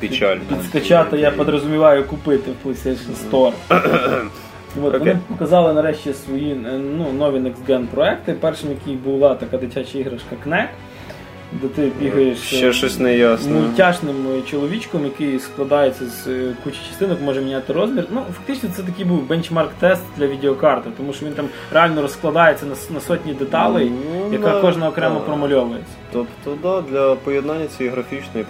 Печально. 0.00 0.40
Під 0.48 0.64
скачати, 0.68 1.18
я 1.18 1.30
підрозуміваю, 1.30 2.04
купити 2.04 2.50
в 2.50 2.68
PlayStation 2.68 3.30
Store. 3.30 3.52
От, 4.82 4.98
вони 4.98 5.18
показали 5.28 5.72
нарешті 5.74 6.12
свої 6.12 6.52
е, 6.52 6.78
ну, 6.98 7.12
нові 7.18 7.36
Next 7.36 7.66
Gen 7.68 7.86
проекти. 7.86 8.32
Першим, 8.32 8.70
який 8.70 8.94
була 8.94 9.34
така 9.34 9.56
дитяча 9.58 9.98
іграшка 9.98 10.36
Kinect, 10.46 10.66
де 11.52 11.68
ти 11.68 11.92
бігаєш 12.00 12.38
Ще 12.38 12.68
е, 12.68 12.72
щось 12.72 12.98
неясне. 12.98 13.52
мультяшним 13.52 14.42
чоловічком, 14.46 15.04
який 15.04 15.38
складається 15.38 16.06
з 16.06 16.26
е, 16.26 16.54
кучі 16.64 16.78
частинок, 16.88 17.18
може 17.22 17.40
міняти 17.40 17.72
розмір. 17.72 18.04
Ну, 18.10 18.22
фактично, 18.36 18.68
це 18.76 18.82
такий 18.82 19.04
був 19.04 19.28
бенчмарк-тест 19.28 20.02
для 20.18 20.26
відеокарти, 20.26 20.90
тому 20.96 21.12
що 21.12 21.26
він 21.26 21.32
там 21.32 21.48
реально 21.72 22.02
розкладається 22.02 22.66
на, 22.66 22.94
на 22.94 23.00
сотні 23.00 23.34
деталей, 23.34 23.92
Ну, 24.14 24.32
яка 24.32 24.52
да, 24.52 24.60
кожна 24.60 24.88
окремо 24.88 25.14
да. 25.14 25.20
промальовується. 25.20 25.92
Тобто, 26.12 26.56
да, 26.62 26.80
для 26.90 27.14
поєднання 27.14 27.66
цієї 27.66 27.94
графічної 27.94 28.46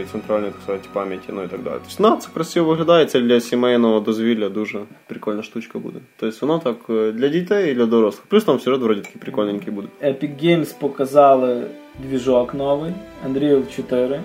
і 0.00 0.04
центральної 0.12 0.52
так 0.52 0.62
сказати, 0.62 0.88
пам'яті, 0.92 1.24
ну 1.32 1.42
і 1.42 1.48
так 1.48 1.62
далі. 1.62 1.74
Тобто, 1.88 2.10
на, 2.10 2.16
це 2.16 2.28
красиво 2.34 2.66
виглядає, 2.70 3.06
це 3.06 3.20
для 3.20 3.40
сімейного 3.40 4.00
дозвілля 4.00 4.48
дуже 4.48 4.78
прикольна 5.06 5.42
штучка 5.42 5.78
буде. 5.78 5.98
Тобто 6.16 6.46
воно 6.46 6.58
так 6.58 6.76
е, 6.90 7.12
для 7.12 7.28
дітей 7.28 7.70
і 7.70 7.74
для 7.74 7.86
дорослих. 7.86 8.24
Плюс 8.28 8.44
там 8.44 8.56
всередині 8.56 8.84
вроді 8.86 9.00
такий 9.00 9.20
прикольненький 9.20 9.72
буде. 9.72 9.88
Epic 10.02 10.44
Games 10.44 10.78
показали 10.78 11.62
двіжок 11.98 12.54
новий, 12.54 12.92
Unreal 13.28 13.76
4. 13.76 14.20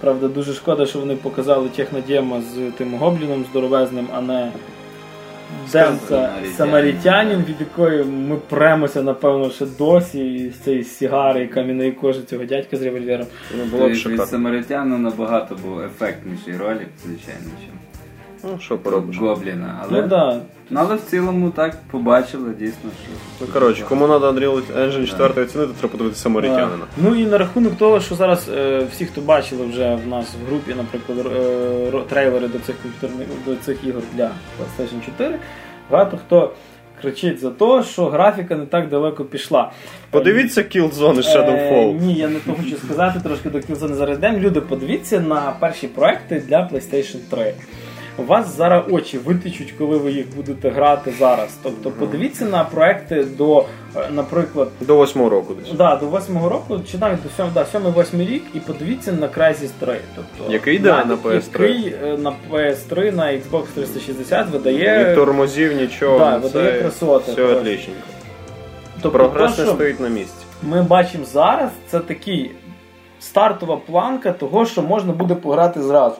Правда, 0.00 0.28
дуже 0.28 0.54
шкода, 0.54 0.86
що 0.86 0.98
вони 0.98 1.16
показали 1.16 1.68
технодемо 1.68 2.40
з 2.40 2.70
тим 2.78 2.94
гобліном 2.94 3.44
здоровезним, 3.50 4.08
а 4.14 4.20
не 4.20 4.52
демка 5.72 5.98
Самарітянин. 6.08 6.52
Самарітянин, 6.56 7.44
від 7.48 7.60
якої 7.60 8.04
ми 8.04 8.36
премося, 8.36 9.02
напевно, 9.02 9.50
ще 9.50 9.66
досі 9.66 10.50
з 10.50 10.64
цієї 10.64 10.84
сігари 10.84 11.42
і 11.44 11.48
кам'яної 11.48 11.92
кожи 11.92 12.22
цього 12.22 12.44
дядька 12.44 12.76
з 12.76 12.82
револьвером. 12.82 13.26
Було 13.70 13.86
б 13.86 13.90
Від 13.90 13.96
шикарно. 13.96 14.26
Самаритяна 14.26 14.98
набагато 14.98 15.54
був 15.54 15.80
ефектніший 15.80 16.56
ролик, 16.56 16.88
звичайно, 17.04 17.50
чим 17.64 17.74
Ну, 18.44 18.58
що 18.60 18.78
поробиш. 18.78 19.16
Гобліна. 19.18 19.80
Але, 19.88 20.02
Ну 20.02 20.08
да. 20.08 20.40
ну, 20.70 20.80
але 20.82 20.94
в 20.94 21.00
цілому 21.00 21.50
так 21.50 21.76
побачили 21.90 22.50
дійсно, 22.58 22.90
що. 23.02 23.12
Ну, 23.40 23.46
коротше, 23.52 23.84
кому 23.88 24.06
треба 24.08 24.30
Unreal 24.30 24.62
Engine 24.78 25.06
4 25.06 25.42
оцінити, 25.42 25.72
треба 25.78 25.92
подивитися 25.92 26.22
Самарітянина. 26.22 26.84
Ну 26.96 27.14
і 27.14 27.26
на 27.26 27.38
рахунок 27.38 27.76
того, 27.76 28.00
що 28.00 28.14
зараз 28.14 28.48
е, 28.56 28.86
всі, 28.92 29.06
хто 29.06 29.20
бачили 29.20 29.66
вже 29.66 29.94
в 30.04 30.08
нас 30.08 30.26
в 30.44 30.48
групі, 30.48 30.74
наприклад, 30.76 31.18
р- 31.18 31.32
е, 31.36 31.90
ро- 31.90 32.04
трейлери 32.06 32.48
до 32.48 32.58
цих 32.58 32.76
комп'ютерних 32.82 33.26
до 33.46 33.56
цих 33.56 33.84
ігор 33.84 34.02
для 34.14 34.24
PlayStation 34.26 35.04
4, 35.06 35.38
багато 35.90 36.16
хто 36.26 36.52
кричить 37.02 37.40
за 37.40 37.50
те, 37.50 37.82
що 37.82 38.06
графіка 38.06 38.56
не 38.56 38.66
так 38.66 38.88
далеко 38.88 39.24
пішла. 39.24 39.70
Подивіться 40.10 40.60
Killzone 40.62 41.14
і 41.14 41.18
Е, 41.18 41.38
Shadowfall. 41.38 42.00
ні, 42.00 42.14
я 42.14 42.28
не 42.28 42.38
то 42.38 42.52
хочу 42.54 42.76
сказати, 42.76 43.20
трошки 43.24 43.50
до 43.50 43.58
Killzone 43.58 43.94
зараз 43.94 44.18
йдемо. 44.18 44.38
Люди, 44.38 44.60
подивіться 44.60 45.20
на 45.20 45.52
перші 45.60 45.88
проекти 45.88 46.42
для 46.48 46.58
PlayStation 46.72 47.16
3. 47.30 47.54
Вас 48.22 48.56
зараз 48.56 48.84
очі 48.90 49.18
витечуть, 49.18 49.74
коли 49.78 49.96
ви 49.96 50.12
їх 50.12 50.36
будете 50.36 50.70
грати 50.70 51.12
зараз. 51.18 51.56
Тобто 51.62 51.90
подивіться 51.90 52.44
на 52.44 52.64
проекти 52.64 53.24
до, 53.24 53.64
е, 53.96 54.00
наприклад, 54.10 54.68
До 54.80 54.96
восьмого 54.96 55.30
року 55.30 55.54
десь. 55.54 55.72
да, 55.72 55.96
до 55.96 56.06
восьмого 56.06 56.48
року, 56.48 56.80
чи 56.90 56.98
навіть 56.98 57.22
до 57.22 57.28
7, 57.36 57.46
да, 57.54 57.64
7-8 57.64 58.20
рік, 58.26 58.42
і 58.54 58.60
подивіться 58.60 59.12
на 59.12 59.26
Crysis 59.28 59.70
3. 59.80 59.96
Тобто, 60.16 60.52
Який 60.52 60.76
йде 60.76 60.90
на 60.92 61.16
PS3? 61.16 61.34
Який 61.62 61.94
е, 62.04 62.16
на 62.18 62.32
PS3, 62.50 63.14
на 63.16 63.24
Xbox 63.26 63.64
360 63.74 64.50
видає. 64.50 65.08
Ні 65.08 65.14
тормозів, 65.14 65.76
нічого. 65.76 66.18
Да, 66.18 66.40
це 66.48 66.72
красоти, 66.72 67.32
Все 67.32 67.42
коротше. 67.42 67.58
отличненько. 67.60 68.00
тобто, 69.02 69.18
Прогрес 69.18 69.54
то, 69.56 69.64
не 69.64 69.70
стоїть 69.70 70.00
на 70.00 70.08
місці. 70.08 70.44
ми 70.62 70.82
бачимо 70.82 71.24
зараз, 71.24 71.70
це 71.90 71.98
такий 72.00 72.50
стартова 73.20 73.76
планка 73.76 74.32
того, 74.32 74.66
що 74.66 74.82
можна 74.82 75.12
буде 75.12 75.34
пограти 75.34 75.82
зразу. 75.82 76.16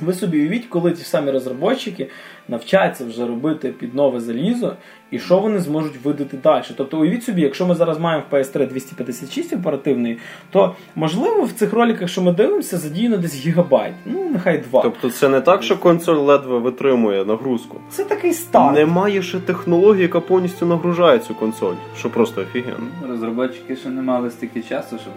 Ви 0.00 0.12
собі 0.12 0.40
уявіть, 0.40 0.66
коли 0.66 0.92
ті 0.92 1.04
самі 1.04 1.30
розробники 1.30 2.08
навчаться 2.48 3.04
вже 3.04 3.26
робити 3.26 3.68
під 3.68 3.94
нове 3.94 4.20
залізо, 4.20 4.76
і 5.10 5.18
що 5.18 5.38
вони 5.38 5.58
зможуть 5.58 6.04
видати 6.04 6.36
далі. 6.36 6.64
Тобто, 6.76 6.98
уявіть 6.98 7.24
собі, 7.24 7.42
якщо 7.42 7.66
ми 7.66 7.74
зараз 7.74 7.98
маємо 7.98 8.24
в 8.30 8.34
PS3 8.34 8.68
256 8.68 9.52
оперативний, 9.52 10.18
то 10.50 10.74
можливо 10.94 11.42
в 11.42 11.52
цих 11.52 11.72
роликах, 11.72 12.08
що 12.08 12.22
ми 12.22 12.32
дивимося, 12.32 12.78
задіяно 12.78 13.16
десь 13.16 13.34
гігабайт. 13.34 13.94
Ну, 14.06 14.30
нехай 14.30 14.58
два. 14.58 14.82
Тобто 14.82 15.10
це 15.10 15.28
не 15.28 15.40
так, 15.40 15.62
що 15.62 15.76
консоль 15.78 16.16
ледве 16.16 16.58
витримує 16.58 17.24
нагрузку. 17.24 17.80
Це 17.90 18.04
такий 18.04 18.32
старт. 18.32 18.74
Немає 18.74 19.22
ще 19.22 19.38
технології, 19.38 20.02
яка 20.02 20.20
повністю 20.20 20.66
нагружає 20.66 21.18
цю 21.18 21.34
консоль, 21.34 21.74
що 21.98 22.10
просто 22.10 22.40
офігенно. 22.40 22.86
Розробники 23.08 23.76
ще 23.76 23.88
не 23.88 24.02
мали 24.02 24.30
стільки 24.30 24.62
часу, 24.62 24.98
щоб 24.98 25.12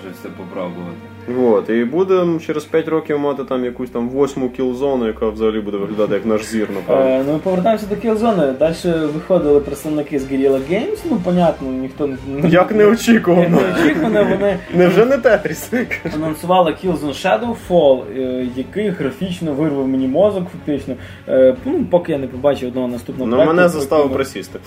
вже 0.00 0.10
все 0.14 0.28
попробувати. 0.28 1.13
Вот, 1.28 1.70
і 1.70 1.84
будемо 1.84 2.40
через 2.40 2.64
5 2.64 2.88
років 2.88 3.18
мати 3.18 3.44
там 3.44 3.64
якусь 3.64 3.90
там 3.90 4.08
восьму 4.08 4.50
кілзону, 4.50 5.06
яка 5.06 5.28
взагалі 5.28 5.60
буде 5.60 5.76
виглядати 5.76 6.14
як 6.14 6.26
наш 6.26 6.44
зір, 6.44 6.68
напевно. 6.74 7.04
Е, 7.10 7.24
ну, 7.28 7.38
повертаємося 7.38 7.86
до 7.86 7.94
Killzone. 7.94 8.58
Далі 8.58 8.74
виходили 9.14 9.60
представники 9.60 10.18
з 10.18 10.24
Guerrilla 10.32 10.60
Games, 10.72 10.98
ну, 11.10 11.20
понятно, 11.24 11.68
ніхто 11.68 12.06
не 12.06 12.48
Як 12.48 12.72
неочікувано. 12.74 13.60
неочікувано, 13.76 14.24
вони 14.30 14.58
Невже 14.74 15.04
не 15.06 15.18
Тетріс? 15.18 15.70
анонсували 16.14 16.76
Killzone 16.84 17.24
Shadowfall, 17.24 18.02
е, 18.16 18.46
який 18.56 18.88
графічно 18.88 19.52
вирвав 19.52 19.88
мені 19.88 20.08
мозок, 20.08 20.44
фактично. 20.52 20.94
Е, 21.28 21.54
ну, 21.64 21.84
поки 21.90 22.12
я 22.12 22.18
не 22.18 22.26
побачив 22.26 22.68
одного 22.68 22.88
наступного 22.88 23.30
Ну 23.30 23.36
проекту, 23.36 23.56
мене 23.56 23.68
заставив 23.68 24.04
який- 24.04 24.16
присісти. 24.16 24.58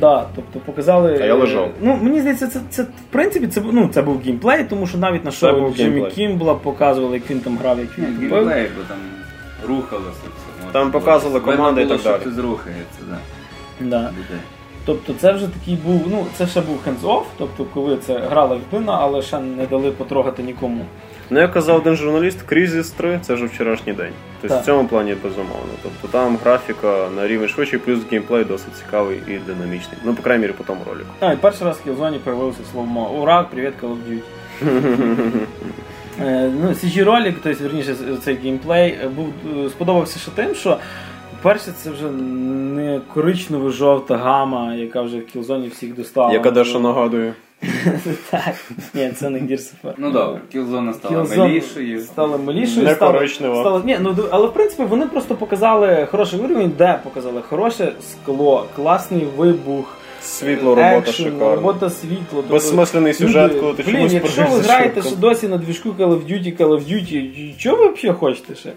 Да, 0.00 0.26
тобто 0.36 0.58
показали. 0.60 1.18
А 1.22 1.26
я 1.26 1.34
лежав. 1.34 1.70
Ну, 1.82 1.98
мені 2.02 2.20
здається, 2.20 2.46
це, 2.46 2.60
це 2.70 2.82
в 2.82 2.86
принципі 3.10 3.46
це, 3.46 3.60
бу- 3.60 3.68
ну, 3.72 3.88
це 3.94 4.02
був 4.02 4.20
геймплей, 4.24 4.64
тому 4.70 4.86
що 4.86 4.98
навіть 4.98 5.24
на 5.24 5.30
шоу 5.30 5.60
був 5.60 5.74
Джиммі. 5.84 6.10
Кімбла 6.10 6.54
показували, 6.54 7.14
як 7.16 7.30
він 7.30 7.40
там 7.40 7.58
грав, 7.58 7.78
як 7.78 7.98
Ні, 7.98 8.04
він 8.06 8.18
геймплей, 8.30 8.70
бо 8.76 8.82
там 8.88 8.98
рухалося 9.68 10.10
все. 10.10 10.64
Можна 10.64 10.72
Там 10.72 10.90
було- 10.90 11.00
показували 11.00 11.38
видно 11.40 11.56
команди 11.56 11.82
і 11.82 11.84
було, 11.84 11.96
так 11.96 12.00
що 12.00 12.10
далі. 12.10 12.20
Хтось 12.20 12.44
рухається, 12.44 12.98
да. 13.10 13.18
Да. 13.80 14.10
Тобто 14.86 15.14
це 15.20 15.32
вже 15.32 15.46
такий 15.48 15.74
був, 15.76 16.06
ну 16.10 16.26
це 16.36 16.46
ще 16.46 16.60
був 16.60 16.78
hands-off, 16.86 17.22
тобто 17.38 17.64
коли 17.74 17.96
це 17.96 18.18
грала 18.18 18.56
людина, 18.56 18.98
але 19.00 19.22
ще 19.22 19.38
не 19.40 19.66
дали 19.66 19.90
потрогати 19.90 20.42
нікому. 20.42 20.84
Ну, 21.30 21.40
як 21.40 21.52
казав 21.52 21.76
один 21.76 21.96
журналіст, 21.96 22.42
Крізіс 22.42 22.90
3 22.90 23.18
це 23.22 23.34
вже 23.34 23.44
вчорашній 23.44 23.92
день. 23.92 24.12
Тобто 24.40 24.54
Так. 24.54 24.62
в 24.62 24.66
цьому 24.66 24.88
плані 24.88 25.14
безумовно. 25.22 25.72
Тобто 25.82 26.08
там 26.18 26.36
графіка 26.44 27.08
на 27.16 27.26
рівень 27.28 27.48
швидший, 27.48 27.78
плюс 27.78 28.00
геймплей 28.10 28.44
досить 28.44 28.76
цікавий 28.76 29.18
і 29.28 29.38
динамічний. 29.46 29.98
Ну, 30.04 30.14
по 30.14 30.22
крайній 30.22 30.42
мірі, 30.42 30.52
по 30.52 30.64
тому 30.64 30.80
ролику. 30.86 31.06
А, 31.20 31.32
і 31.32 31.36
перший 31.36 31.66
раз 31.66 31.80
в 31.84 31.88
Killzone 31.88 32.18
появився 32.18 32.60
слово 32.72 33.10
Ура, 33.10 33.42
привіт, 33.42 33.72
Call 33.82 33.88
of 33.88 33.96
Duty. 34.10 34.18
Е, 36.20 36.50
ну, 36.62 36.68
CG 36.68 37.04
ролик, 37.04 37.34
тобто, 37.42 37.64
верніше, 37.64 37.96
цей 38.24 38.34
геймплей 38.36 38.98
е, 39.04 39.08
був 39.08 39.28
е, 39.66 39.68
сподобався 39.68 40.18
ще 40.18 40.30
тим, 40.30 40.54
що 40.54 40.76
перше, 41.42 41.72
це 41.82 41.90
вже 41.90 42.10
не 42.10 43.00
коричнево-жовта 43.14 44.16
гама, 44.16 44.74
яка 44.74 45.02
вже 45.02 45.16
в 45.18 45.20
Killzone 45.20 45.70
всіх 45.70 45.94
достала. 45.94 46.32
Яка 46.32 46.50
дещо 46.50 46.80
нагадує. 46.80 47.34
Так, 48.30 48.54
ні, 48.94 49.10
це 49.16 49.30
не 49.30 49.38
Gears 49.38 49.72
of 49.72 49.72
War. 49.84 49.94
Ну 49.98 50.10
добре, 50.10 50.40
кілзона 50.52 50.92
стала 50.92 51.22
Killzone 51.22 51.38
милішою. 51.38 52.00
Стала 52.00 52.36
милішою. 52.38 52.86
Не 52.86 52.94
стала- 53.60 53.82
Ні, 53.84 53.98
ну, 54.00 54.16
але 54.30 54.46
в 54.46 54.52
принципі 54.52 54.82
вони 54.84 55.06
просто 55.06 55.34
показали 55.34 56.06
хороший 56.10 56.40
уровень, 56.40 56.72
де 56.78 57.00
показали 57.04 57.42
хороше 57.48 57.92
скло, 58.12 58.66
класний 58.76 59.26
вибух. 59.36 59.96
Світло, 60.24 60.74
робота 60.74 60.98
екшен, 60.98 61.24
шикарна. 61.24 61.54
робота 61.54 61.90
світло. 61.90 62.18
тобто 62.30 62.52
Безсмисленний 62.54 63.14
сюжет, 63.14 63.50
люди, 63.50 63.60
коли 63.60 63.74
ти 63.74 63.82
блін, 63.82 63.94
чомусь 63.96 64.12
якщо 64.12 64.46
ви 64.46 64.58
граєте 64.60 65.02
ще 65.02 65.16
досі 65.16 65.48
на 65.48 65.58
двіжку 65.58 65.88
Call 65.88 66.08
of 66.08 66.32
Duty, 66.32 66.56
Call 66.60 66.68
of 66.68 66.80
Duty, 66.92 67.56
чого 67.58 67.76
ви 67.76 67.92
взагалі 67.92 68.18
хочете 68.18 68.54
ще? 68.54 68.72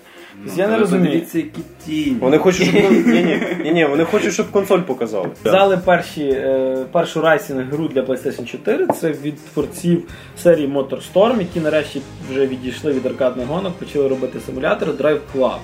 Тобто 0.46 0.62
я 0.62 0.68
не 0.68 0.74
Ну, 0.74 0.80
розумію. 0.80 1.06
Подивіться, 1.08 1.38
які 1.38 1.62
тіні. 1.86 2.18
Вони 2.22 2.38
хочуть, 2.38 2.64
щоб 2.68 2.76
ні, 2.92 3.24
ні, 3.24 3.40
ні, 3.64 3.72
ні, 3.72 3.86
вони 3.86 4.04
хочуть, 4.06 4.34
щоб 4.34 4.52
консоль 4.52 4.80
показали. 4.80 5.30
Взяли 5.46 5.78
перші, 5.86 6.24
е, 6.24 6.86
першу 6.92 7.22
racing 7.22 7.64
гру 7.72 7.88
для 7.88 8.02
PlayStation 8.02 8.46
4, 8.46 8.88
це 8.88 9.12
від 9.12 9.46
творців 9.54 10.04
серії 10.44 10.68
MotorStorm, 10.68 11.40
які 11.40 11.60
нарешті 11.60 12.02
вже 12.32 12.48
відійшли 12.48 12.92
від 12.94 13.06
аркадних 13.06 13.48
гонок, 13.48 13.74
почали 13.74 14.08
робити 14.08 14.40
симулятори 14.46 14.92
Drive 14.92 15.20
Club. 15.36 15.58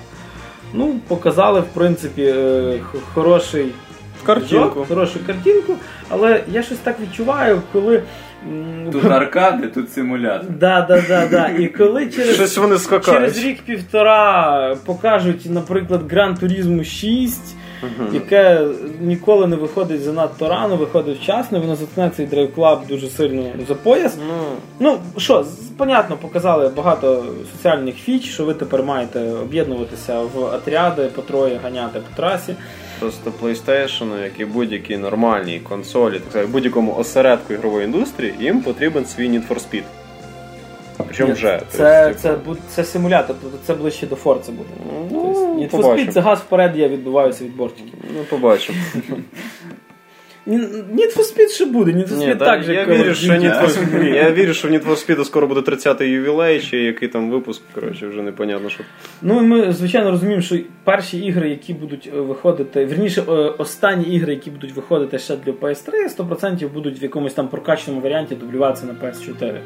Ну, 0.76 0.94
показали, 1.08 1.60
в 1.60 1.64
принципі, 1.74 2.22
е, 2.22 2.80
хороший 3.14 3.66
Картинку. 4.26 4.84
хорошу 4.88 5.18
картинку, 5.26 5.74
але 6.08 6.40
я 6.52 6.62
щось 6.62 6.78
так 6.78 7.00
відчуваю, 7.00 7.62
коли. 7.72 8.02
Тут 8.92 9.04
аркади, 9.04 9.66
тут 9.68 9.92
симулятор. 9.92 10.50
Да, 10.50 10.80
да, 10.88 11.02
да, 11.08 11.26
да. 11.28 11.48
І 11.48 11.66
коли 11.68 12.06
через, 12.16 12.34
Щось 12.34 12.56
вони 12.58 12.78
скакають. 12.78 13.20
через 13.20 13.44
рік-півтора 13.44 14.76
покажуть, 14.86 15.46
наприклад, 15.50 16.12
Gran 16.12 16.38
Turismo 16.40 16.84
6, 16.84 17.40
яке 18.12 18.60
ніколи 19.00 19.46
не 19.46 19.56
виходить 19.56 20.02
занадто 20.02 20.48
рано, 20.48 20.76
виходить 20.76 21.18
вчасно, 21.22 21.60
воно 21.60 21.76
заткне 21.76 22.10
цей 22.16 22.26
Drive 22.26 22.54
Club 22.54 22.86
дуже 22.88 23.06
сильно 23.08 23.42
за 23.68 23.74
пояс. 23.74 24.16
Ну, 24.28 24.34
Ну 24.80 24.98
що, 25.20 25.44
з- 25.44 25.48
понятно, 25.76 26.16
показали 26.16 26.68
багато 26.68 27.24
соціальних 27.56 27.94
фіч, 27.96 28.24
що 28.30 28.44
ви 28.44 28.54
тепер 28.54 28.82
маєте 28.82 29.20
об'єднуватися 29.20 30.20
в 30.20 30.38
отряди, 30.44 31.02
по 31.14 31.22
троє 31.22 31.60
ганяти 31.64 31.98
по 32.00 32.16
трасі. 32.22 32.54
Просто 33.00 33.32
PlayStation, 33.42 34.22
як 34.22 34.40
і 34.40 34.44
будь-якій 34.44 34.96
нормальній 34.96 35.60
консолі, 35.60 36.12
так 36.14 36.22
сказати, 36.30 36.52
будь-якому 36.52 36.94
осередку 36.94 37.52
ігрової 37.52 37.84
індустрії, 37.84 38.34
їм 38.40 38.60
потрібен 38.60 39.04
свій 39.06 39.28
Need 39.30 39.48
for 39.48 39.58
Speed. 39.58 39.82
Причому 40.96 41.28
Ні, 41.28 41.34
вже. 41.34 41.60
Це, 41.70 42.04
тобто, 42.04 42.20
це, 42.20 42.36
бу- 42.36 42.56
це 42.68 42.84
симулятор, 42.84 43.36
тобто 43.42 43.58
це 43.66 43.74
ближче 43.74 44.06
до 44.06 44.14
Forza 44.14 44.50
буде. 44.50 44.68
Ну, 45.10 45.68
Тобто, 45.70 45.78
Need 45.78 45.92
for. 45.92 45.94
Speed 45.94 46.12
це 46.12 46.20
газ 46.20 46.38
вперед, 46.38 46.76
я 46.76 46.88
відбиваюся 46.88 47.44
від 47.44 47.56
бортиків. 47.56 47.92
Ну, 48.16 48.24
побачимо. 48.30 48.78
Need 50.46 51.16
for 51.16 51.22
Speed 51.22 51.48
ще 51.48 51.64
буде, 51.64 51.90
Need 51.90 52.08
for 52.08 52.18
Speed 52.18 52.38
так 52.38 52.62
же. 52.62 52.74
я, 52.74 52.80
як 52.80 52.88
вірю, 52.88 53.14
що 53.14 53.32
Need 53.32 53.64
for, 53.64 54.14
я 54.14 54.32
вірю, 54.32 54.54
що 54.54 54.68
в 54.68 54.70
Need 54.70 54.86
for 54.86 55.06
Speed 55.06 55.24
скоро 55.24 55.46
буде 55.46 55.60
30-й 55.60 56.10
ювілей, 56.10 56.60
чи 56.60 56.78
який 56.78 57.08
там 57.08 57.30
випуск, 57.30 57.62
коротше, 57.74 58.06
вже 58.06 58.22
непонятно, 58.22 58.68
що. 58.68 58.84
Ну 59.22 59.40
ми 59.40 59.72
звичайно 59.72 60.10
розуміємо, 60.10 60.42
що 60.42 60.58
перші 60.84 61.18
ігри, 61.18 61.50
які 61.50 61.74
будуть 61.74 62.10
е, 62.16 62.20
виходити, 62.20 62.86
вірніше, 62.86 63.22
е, 63.28 63.32
останні 63.32 64.04
ігри, 64.04 64.34
які 64.34 64.50
будуть 64.50 64.72
виходити 64.72 65.18
ще 65.18 65.36
для 65.36 65.52
PS3, 65.52 65.90
100% 66.18 66.68
будуть 66.68 67.02
в 67.02 67.02
якомусь 67.02 67.34
там 67.34 67.48
прокачаному 67.48 68.02
варіанті 68.02 68.34
дублюватися 68.34 68.86
на 68.86 68.92
PS4. 68.92 69.58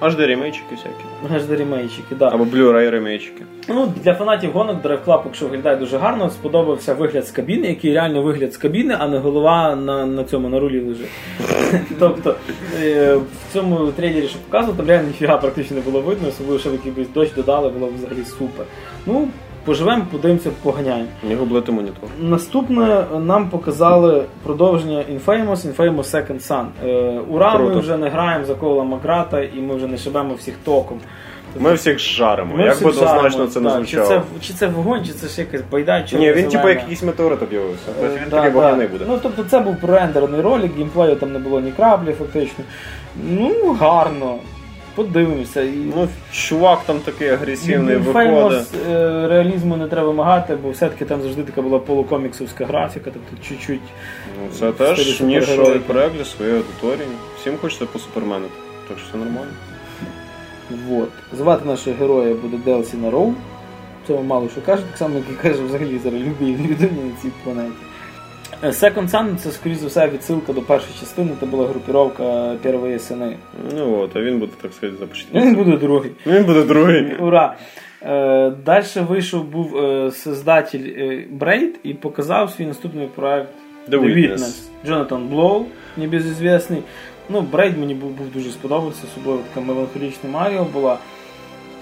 Аж 0.00 0.14
де 0.14 0.26
ремейчики 0.26 0.74
всякі. 0.74 1.34
Аж 1.34 1.44
до 1.44 1.56
ремейчики, 1.56 2.14
да. 2.14 2.28
Або 2.28 2.44
Blu-ray 2.44 2.90
ремейчики. 2.90 3.42
Ну, 3.68 3.92
для 4.04 4.14
фанатів 4.14 4.52
гонок 4.52 4.84
Drive 4.84 5.04
Club, 5.04 5.20
якщо 5.24 5.46
виглядає 5.46 5.76
дуже 5.76 5.98
гарно, 5.98 6.30
сподобався 6.30 6.94
вигляд 6.94 7.26
з 7.26 7.30
кабіни, 7.30 7.68
який 7.68 7.94
реально 7.94 8.22
вигляд 8.22 8.54
з 8.54 8.56
кабіни, 8.56 8.96
а 8.98 9.08
не 9.08 9.18
голова 9.18 9.76
на, 9.76 10.06
на 10.06 10.24
цьому 10.24 10.48
на 10.48 10.60
рулі 10.60 10.80
лежить. 10.80 11.10
тобто 11.98 12.34
е, 12.82 13.14
в 13.14 13.52
цьому 13.52 13.92
трейлері, 13.92 14.28
що 14.28 14.38
показували, 14.38 14.76
там 14.76 14.88
реально 14.88 15.08
ніфіга 15.08 15.36
практично 15.36 15.76
не 15.76 15.82
було 15.82 16.00
видно, 16.00 16.28
особливо, 16.28 16.58
що 16.58 16.70
якийсь 16.70 17.08
дощ 17.14 17.34
додали, 17.34 17.68
було 17.68 17.92
взагалі 17.98 18.24
супер. 18.24 18.66
Ну, 19.06 19.28
поживемо, 19.66 20.06
подивимося, 20.12 20.50
поганяємо. 20.62 21.08
Не 21.28 21.34
гублити 21.36 21.72
монітор. 21.72 22.08
Наступне 22.20 23.04
нам 23.20 23.48
показали 23.48 24.24
продовження 24.42 25.04
Infamous, 25.12 25.74
Infamous 25.76 26.04
Second 26.14 26.48
Son. 26.48 26.66
Е, 26.84 27.20
ура, 27.30 27.52
ми 27.52 27.58
Круто. 27.58 27.80
вже 27.80 27.96
не 27.96 28.08
граємо 28.08 28.44
за 28.44 28.54
Кола 28.54 28.84
Маграта 28.84 29.42
і 29.42 29.60
ми 29.60 29.74
вже 29.74 29.86
не 29.86 29.98
шибемо 29.98 30.34
всіх 30.34 30.54
током. 30.64 30.98
Ми 31.60 31.74
всіх 31.74 31.98
жаримо. 31.98 32.56
Ми 32.56 32.64
Як 32.64 32.74
всіх 32.74 32.84
би 32.86 32.90
однозначно 32.90 33.30
жаримо, 33.30 33.50
це 33.50 33.60
не 33.60 33.70
так. 33.70 33.86
Чи 33.86 33.96
звучало. 33.96 34.22
це, 34.40 34.46
чи 34.46 34.52
це 34.52 34.66
вогонь, 34.66 35.04
чи 35.04 35.12
це 35.12 35.28
ж 35.28 35.40
якась 35.40 35.60
байда, 35.70 36.02
чи 36.02 36.18
Ні, 36.18 36.32
він 36.32 36.48
типу 36.48 36.68
як 36.68 36.78
якийсь 36.78 37.02
метеорит 37.02 37.42
об'явився. 37.42 37.90
Е, 37.90 37.94
Тобто 38.00 38.16
він 38.16 38.30
да, 38.30 38.36
такий 38.36 38.50
да. 38.52 38.58
вогняний 38.58 38.86
буде. 38.86 39.04
Ну, 39.08 39.18
тобто 39.22 39.44
це 39.44 39.60
був 39.60 39.80
прорендерний 39.80 40.40
ролик, 40.40 40.76
геймплею 40.76 41.16
там 41.16 41.32
не 41.32 41.38
було 41.38 41.60
ні 41.60 41.70
краплі, 41.72 42.12
фактично. 42.12 42.64
Ну, 43.30 43.76
гарно. 43.80 44.34
Подивимося. 44.96 45.62
І... 45.62 45.76
Ну, 45.96 46.08
чувак 46.32 46.78
там 46.86 46.98
такий 46.98 47.28
агресивний 47.28 47.96
виходить. 47.96 48.66
Е, 48.90 49.28
реалізму 49.28 49.76
не 49.76 49.88
треба 49.88 50.08
вимагати, 50.08 50.56
бо 50.62 50.70
все-таки 50.70 51.04
там 51.04 51.22
завжди 51.22 51.42
така 51.42 51.62
була 51.62 51.78
полукоміксовська 51.78 52.66
графіка, 52.66 53.10
тобто 53.10 53.48
чуть-чуть. 53.48 53.80
Ну, 54.42 54.50
це 54.58 54.72
теж 54.72 55.20
нішовий 55.20 55.78
проект 55.78 56.16
для 56.16 56.24
своєї 56.24 56.56
аудиторії. 56.56 57.08
Всім 57.40 57.56
хочеться 57.56 57.86
по 57.86 57.98
супермену. 57.98 58.46
Так 58.88 58.98
що 58.98 59.08
все 59.08 59.18
нормально. 59.18 59.52
Вот. 60.88 61.08
Звати 61.32 61.68
нашого 61.68 61.96
героя 62.00 62.34
буде 62.34 62.56
Делсі 62.56 62.96
Нароу. 62.96 63.34
цього 64.06 64.22
мало 64.22 64.48
що 64.48 64.60
каже, 64.60 64.82
так 64.82 64.98
само, 64.98 65.16
як 65.16 65.24
і 65.30 65.42
каже 65.42 65.62
взагалі 65.62 65.98
зараз 65.98 66.20
любі 66.20 66.52
людині 66.52 67.00
на 67.04 67.22
цій 67.22 67.30
планеті. 67.44 67.72
Е, 68.62 68.68
Second 68.68 69.10
Sun 69.10 69.36
це, 69.36 69.50
скоріш 69.50 69.76
за 69.76 69.86
все, 69.86 70.08
відсилка 70.08 70.52
до 70.52 70.62
першої 70.62 70.92
частини, 71.00 71.30
це 71.40 71.46
була 71.46 71.66
групіровка 71.66 72.54
Первої 72.62 72.98
сини. 72.98 73.36
Ну 73.76 73.98
от, 74.00 74.16
а 74.16 74.20
він 74.20 74.38
буде, 74.38 74.52
так 74.62 74.72
сказати, 74.72 75.06
Він 75.34 75.54
буде 75.54 75.76
другий. 75.76 76.10
Він 76.26 76.44
буде 76.44 76.62
другий. 76.62 77.16
Ура! 77.16 77.56
Е, 78.02 78.52
Далі 78.64 78.84
вийшов 79.08 79.44
був 79.44 79.76
е, 79.76 80.10
создатель 80.10 80.78
Braid 81.38 81.70
і 81.82 81.94
показав 81.94 82.50
свій 82.50 82.66
наступний 82.66 83.06
проект 83.14 83.48
The 83.90 84.00
Witness. 84.00 84.62
Джонатан 84.86 85.28
Блоу, 85.28 85.64
небезізвісний. 85.96 86.82
Ну, 87.28 87.40
Брейд 87.40 87.78
мені 87.78 87.94
був, 87.94 88.10
був 88.10 88.26
дуже 88.34 88.50
сподобався, 88.50 89.02
особливо 89.12 89.40
така 89.48 89.66
меланхолічна 89.66 90.30
Маріо 90.30 90.66
була. 90.72 90.98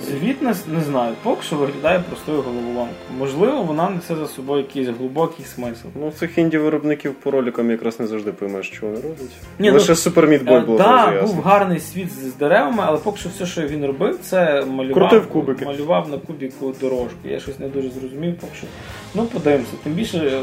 Звітнес, 0.01 0.65
не 0.67 0.81
знаю, 0.81 1.15
поки 1.23 1.43
що 1.43 1.57
виглядає 1.57 1.99
простою 1.99 2.43
головоломкою. 2.43 2.89
Можливо, 3.19 3.63
вона 3.63 3.91
несе 3.91 4.17
за 4.17 4.27
собою 4.27 4.63
якийсь 4.63 4.89
глибокий 4.89 5.45
смисл. 5.45 5.87
Ну, 6.01 6.11
цих 6.11 6.39
інді-виробників 6.39 7.15
по 7.15 7.31
роликам 7.31 7.71
якраз 7.71 8.01
не 8.01 8.07
завжди 8.07 8.33
поймеш, 8.33 8.67
що 8.67 8.87
вони 8.87 8.97
роблять. 8.97 9.31
Ні, 9.59 9.71
Лише 9.71 9.95
ну, 10.07 10.11
Boy 10.13 10.57
Е, 10.57 10.61
було 10.61 10.79
да, 10.79 11.23
був 11.23 11.41
гарний 11.41 11.81
світ 11.81 12.13
з 12.13 12.35
з 12.35 12.35
деревами, 12.35 12.83
але 12.87 12.99
поки 12.99 13.19
що 13.19 13.29
все, 13.29 13.47
що 13.47 13.63
він 13.63 13.87
робив, 13.87 14.19
це 14.23 14.65
малював, 14.65 14.95
Крутив 14.95 15.29
кубики. 15.29 15.65
малював 15.65 16.09
на 16.09 16.19
кубіку 16.19 16.75
дорожку. 16.81 17.19
Я 17.25 17.41
щось 17.41 17.59
не 17.59 17.69
дуже 17.69 17.91
зрозумів, 17.91 18.35
поки 18.41 18.55
що. 18.57 18.67
Ну, 19.15 19.25
подивимося. 19.27 19.73
Тим 19.83 19.93
більше 19.93 20.19
е, 20.19 20.43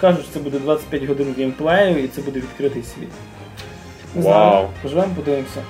кажуть, 0.00 0.22
що 0.24 0.32
це 0.32 0.40
буде 0.40 0.58
25 0.58 1.04
годин 1.04 1.34
геймплею 1.38 2.04
і 2.04 2.08
це 2.08 2.20
буде 2.20 2.40
відкритий 2.40 2.82
світ. 2.82 3.08
Не 4.14 4.22
знаю, 4.22 4.68
поживемо, 4.82 5.12
подивимося. 5.16 5.62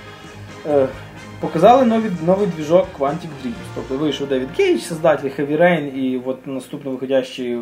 Показали 1.40 1.84
новий, 1.84 2.10
новий 2.26 2.48
двіжок 2.56 2.86
Quantic 2.98 3.12
Dreams. 3.44 3.52
Тобто 3.74 3.96
вийшов 3.96 4.28
Девід 4.28 4.48
Кейдж, 4.56 4.80
создатель 4.80 5.28
Heavy 5.28 5.60
Rain 5.60 5.94
і 5.94 6.20
от 6.26 6.46
наступно 6.46 6.90
виходящий 6.90 7.58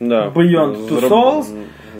Да. 0.00 0.28
Beyond 0.28 0.88
Two 0.88 1.00
Зроб- 1.00 1.08
Souls. 1.10 1.46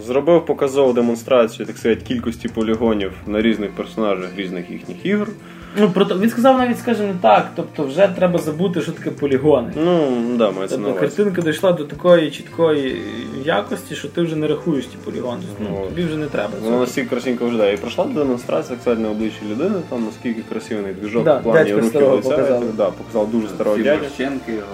Зробив 0.01 0.47
показову 0.47 0.93
демонстрацію, 0.93 1.67
так 1.67 1.77
сказати, 1.79 2.01
кількості 2.09 2.49
полігонів 2.49 3.13
на 3.27 3.43
різних 3.43 3.71
персонажах 3.71 4.31
різних 4.37 4.71
їхніх 4.71 5.07
ігор. 5.07 5.29
Ну, 5.79 5.91
про 5.91 6.05
він 6.05 6.31
сказав 6.31 6.59
навіть, 6.59 6.79
скажімо 6.79 7.15
так, 7.23 7.51
тобто 7.57 7.83
вже 7.85 8.09
треба 8.17 8.39
забути, 8.39 8.81
що 8.81 8.93
таке 8.93 9.11
полігони. 9.11 9.69
Ну, 9.77 10.09
да, 10.37 10.51
мається 10.51 10.79
на 10.79 10.85
Тобто 10.85 10.99
увазі. 11.01 11.17
картинка 11.17 11.43
дійшла 11.43 11.73
до 11.73 11.85
такої 11.85 12.31
чіткої 12.31 13.03
якості, 13.45 13.95
що 13.95 14.09
ти 14.09 14.23
вже 14.23 14.37
не 14.37 14.47
рахуєш 14.47 14.87
ті 14.87 14.97
полігони. 15.05 15.43
Ну, 15.61 15.67
Ну, 15.73 15.87
тобі 15.89 16.05
вже 16.05 16.17
не 16.17 16.27
треба. 16.27 16.51
Вона 16.61 16.67
цього. 16.71 16.81
настільки 16.81 17.09
красивенько 17.09 17.45
виглядає. 17.45 17.75
І 17.75 17.77
пройшла 17.77 18.05
демонстрація 18.05 18.79
на 18.95 19.11
обличчі 19.11 19.39
людини, 19.51 19.75
там 19.89 20.05
наскільки 20.05 20.43
красивий 20.49 20.95
двіжок 20.95 21.25
Да, 21.25 21.37
в 21.39 21.43
плані 21.43 21.83
старого 21.83 22.17
лиця. 22.17 22.31
показали. 22.31 22.67
Да, 22.77 22.91
показав 22.91 23.31
дуже 23.31 23.49
старого 23.49 23.79
його 23.79 23.95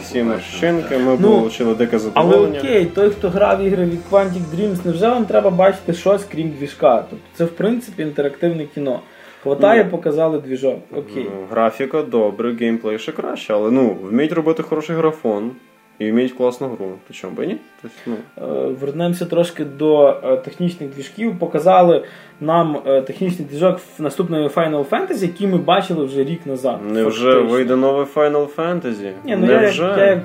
Всі 0.03 0.23
морщинки, 0.23 0.99
ми 0.99 1.17
Ну, 1.21 1.45
отримали 1.45 1.77
дике 1.77 1.99
Але 2.15 2.37
окей, 2.37 2.85
той, 2.87 3.11
хто 3.11 3.29
грав 3.29 3.63
ігри 3.65 3.85
від 3.85 4.01
Quantic 4.11 4.43
Dreams, 4.57 4.77
невже 4.85 5.09
вам 5.09 5.25
треба 5.25 5.51
бачити 5.51 5.95
щось 5.95 6.25
крім 6.33 6.51
двіжка? 6.59 7.05
Тобто 7.11 7.25
це 7.35 7.45
в 7.45 7.49
принципі 7.51 8.03
інтерактивне 8.03 8.67
кіно. 8.75 9.01
Хватає, 9.43 9.85
Ну, 9.85 9.91
показали 9.91 10.39
двіжок. 10.39 10.79
Окей. 10.97 11.27
Ну, 11.35 11.47
Графіка 11.51 12.03
добре, 12.03 12.53
геймплей 12.61 12.99
ще 12.99 13.13
краще, 13.13 13.53
але 13.55 13.71
ну, 13.71 13.97
вміють 14.11 14.33
робити 14.33 14.63
хороший 14.63 14.97
графон 14.97 15.51
і 15.99 16.11
вміють 16.11 16.33
класну 16.33 16.67
гру. 16.69 16.93
То 17.09 17.15
чому 17.15 17.35
би 17.37 17.47
ні? 17.47 17.57
Тобто, 17.83 17.97
ну, 18.07 18.15
Е, 18.39 18.69
Вернемося 18.81 19.25
трошки 19.27 19.65
до 19.65 20.09
е, 20.25 20.37
технічних 20.37 20.91
двіжків. 20.95 21.39
Показали 21.39 22.05
нам 22.41 22.79
е, 22.87 23.03
технічний 23.03 23.49
двіжок 23.49 23.81
в 23.99 24.03
наступної 24.03 24.49
Final 24.49 24.85
Fantasy, 24.85 25.23
який 25.23 25.47
ми 25.47 25.59
бачили 25.59 26.05
вже 26.05 26.25
рік 26.25 26.47
назад. 26.47 26.79
невже 26.91 27.27
фактично. 27.33 27.53
вийде 27.57 27.77
новий 27.77 28.07
Final 28.15 28.47
Fantasy? 28.57 29.11
Ні, 29.25 29.37
ну 29.37 29.47
я, 29.53 29.61
як- 29.63 29.75
я 29.99 30.05
як 30.07 30.19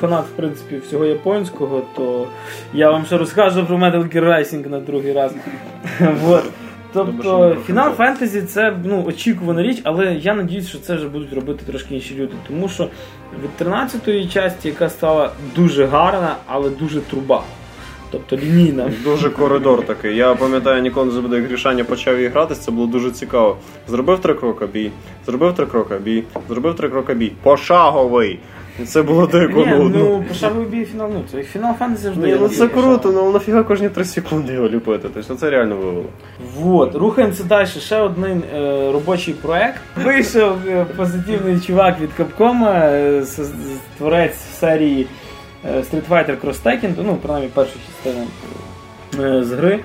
фанат 0.00 0.24
в 0.24 0.36
принципі 0.36 0.76
всього 0.78 1.04
японського, 1.04 1.82
то 1.96 2.26
я 2.74 2.90
вам 2.90 3.04
ще 3.04 3.18
розкажу 3.18 3.66
про 3.66 3.76
Metal 3.76 4.14
Gear 4.16 4.24
Rising 4.24 4.68
на 4.68 4.80
другий 4.80 5.12
раз. 5.12 5.34
Вот. 6.24 6.44
Тобто 6.92 7.12
проходив. 7.12 7.76
Fantasy 7.98 8.46
це 8.46 8.76
ну, 8.84 9.04
очікувана 9.04 9.62
річ, 9.62 9.80
але 9.84 10.14
я 10.14 10.34
надіюсь, 10.34 10.68
що 10.68 10.78
це 10.78 10.94
вже 10.94 11.08
будуть 11.08 11.32
робити 11.32 11.64
трошки 11.66 11.94
інші 11.94 12.14
люди. 12.14 12.32
Тому 12.48 12.68
що 12.68 12.88
від 13.42 13.66
13-ї 13.68 14.32
часті, 14.32 14.68
яка 14.68 14.88
стала 14.88 15.30
дуже 15.56 15.86
гарна, 15.86 16.36
але 16.46 16.70
дуже 16.70 17.00
труба. 17.00 17.42
Тобто 18.10 18.36
лінійна. 18.36 18.90
Дуже 19.04 19.30
коридор 19.30 19.86
такий. 19.86 20.16
Я 20.16 20.34
пам'ятаю, 20.34 20.82
ніколи 20.82 21.06
не 21.06 21.12
забуду, 21.12 21.36
як 21.36 21.44
Грішаня 21.44 21.84
почав 21.84 22.16
її 22.16 22.28
гратись, 22.28 22.58
це 22.58 22.70
було 22.70 22.86
дуже 22.86 23.10
цікаво. 23.10 23.56
Зробив 23.88 24.18
три 24.18 24.34
крока 24.34 24.66
бій, 24.66 24.90
зробив 25.26 25.54
три 25.54 25.66
крока 25.66 25.98
бій, 25.98 26.24
зробив 26.48 26.76
три 26.76 26.88
крока 26.88 27.14
бій. 27.14 27.32
Пошаговий! 27.42 28.38
І 28.82 28.84
це 28.84 29.02
було 29.02 29.26
дико 29.26 29.58
Ні, 29.58 29.66
ну 29.94 30.24
пошаговий 30.28 30.66
бій 30.66 30.84
фінал. 30.84 31.10
Ну, 31.14 31.22
це 31.30 31.36
Final 31.36 31.78
Fantasy 31.78 31.96
завжди. 31.96 32.26
Ні, 32.26 32.36
ну 32.40 32.48
це 32.48 32.68
круто, 32.68 33.12
ну 33.12 33.32
нафіга 33.32 33.62
кожні 33.62 33.88
3 33.88 34.04
секунди 34.04 34.52
його 34.52 34.68
ліпити. 34.68 35.08
Тобто 35.14 35.34
це 35.34 35.50
реально 35.50 35.76
вивело. 35.76 36.04
Вот, 36.58 36.94
рухаємося 36.94 37.44
далі. 37.44 37.66
Ще 37.66 37.96
один 38.00 38.42
е, 38.54 38.92
робочий 38.92 39.34
проект. 39.34 39.80
Вийшов 40.04 40.56
е, 40.68 40.86
позитивний 40.96 41.60
чувак 41.60 41.96
від 42.00 42.10
Capcom, 42.18 42.64
е, 42.68 43.20
с- 43.22 43.50
творець 43.98 44.36
серії 44.60 45.06
е, 45.64 45.78
Street 45.80 46.08
Fighter 46.10 46.36
Cross 46.44 46.62
Tekken, 46.64 46.90
ну, 47.06 47.16
принаймні 47.22 47.50
перша 47.54 47.72
частина 47.86 48.24
е, 49.38 49.44
з 49.44 49.52
гри. 49.52 49.78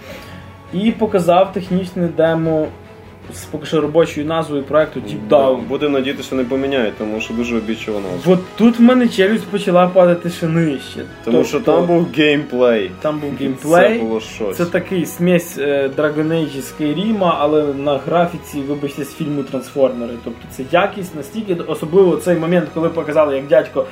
І 0.73 0.91
показав 0.91 1.53
технічне 1.53 2.09
демо 2.17 2.67
з 3.33 3.43
поки 3.43 3.65
що 3.65 3.81
робочою 3.81 4.27
назвою 4.27 4.63
проекту 4.63 4.99
Deep 4.99 5.29
Down. 5.29 5.61
Будемо 5.67 5.97
надіятися, 5.97 6.27
що 6.27 6.35
не 6.35 6.43
поміняють, 6.43 6.97
тому 6.97 7.21
що 7.21 7.33
дуже 7.33 7.57
обіччя 7.57 7.91
воно. 7.91 8.05
От 8.25 8.39
тут 8.57 8.79
в 8.79 8.81
мене 8.81 9.07
челюсть 9.07 9.45
почала 9.47 9.87
падати 9.87 10.29
ще 10.29 10.47
нижче. 10.47 11.05
Тому 11.23 11.43
що 11.43 11.57
Тобто, 11.57 11.71
там 11.71 11.85
був 11.87 12.07
геймплей. 12.17 12.91
там 13.01 13.19
був 13.19 13.57
Це 13.61 13.97
було 14.01 14.19
щось. 14.19 14.57
Це 14.57 14.65
такий 14.65 15.05
смесь 15.05 15.57
е, 15.57 15.89
Dragon 15.97 16.27
Age 16.27 16.57
і 16.57 16.61
Skyrim, 16.61 17.33
але 17.39 17.73
на 17.73 17.97
графіці, 17.97 18.61
вибачте, 18.61 19.03
з 19.03 19.13
фільму 19.15 19.43
Трансформери. 19.43 20.13
Тобто 20.23 20.47
це 20.51 20.63
якість 20.71 21.15
настільки, 21.15 21.53
особливо 21.53 22.17
цей 22.17 22.37
момент, 22.37 22.69
коли 22.73 22.89
показали, 22.89 23.35
як 23.35 23.47
дядько 23.47 23.85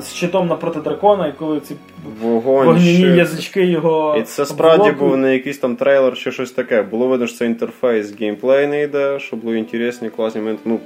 з 0.00 0.14
щитом 0.14 0.48
напроти 0.48 0.80
дракона, 0.80 1.26
і 1.26 1.32
коли 1.38 1.60
ці 1.60 1.76
Вогонь. 2.20 2.66
вогняні 2.66 2.94
щит. 2.96 3.16
язички 3.16 3.66
його. 3.66 4.16
І 4.18 4.22
це 4.22 4.46
справді 4.46 4.76
обволокують. 4.90 5.10
був 5.10 5.16
не 5.16 5.32
якийсь 5.32 5.58
там 5.58 5.76
трейлер 5.76 6.18
чи 6.18 6.32
щось 6.32 6.50
таке. 6.50 6.82
Було 6.82 7.06
видно, 7.08 7.26
що 7.26 7.36
це 7.36 7.46
інтерфейс 7.46 8.14
геймплей 8.20 8.66
не 8.66 8.82
йде, 8.82 9.18
що 9.20 9.36
були 9.36 9.58
інтересні, 9.58 10.10
класні 10.10 10.40
моменти. 10.40 10.62
Ну, 10.64 10.80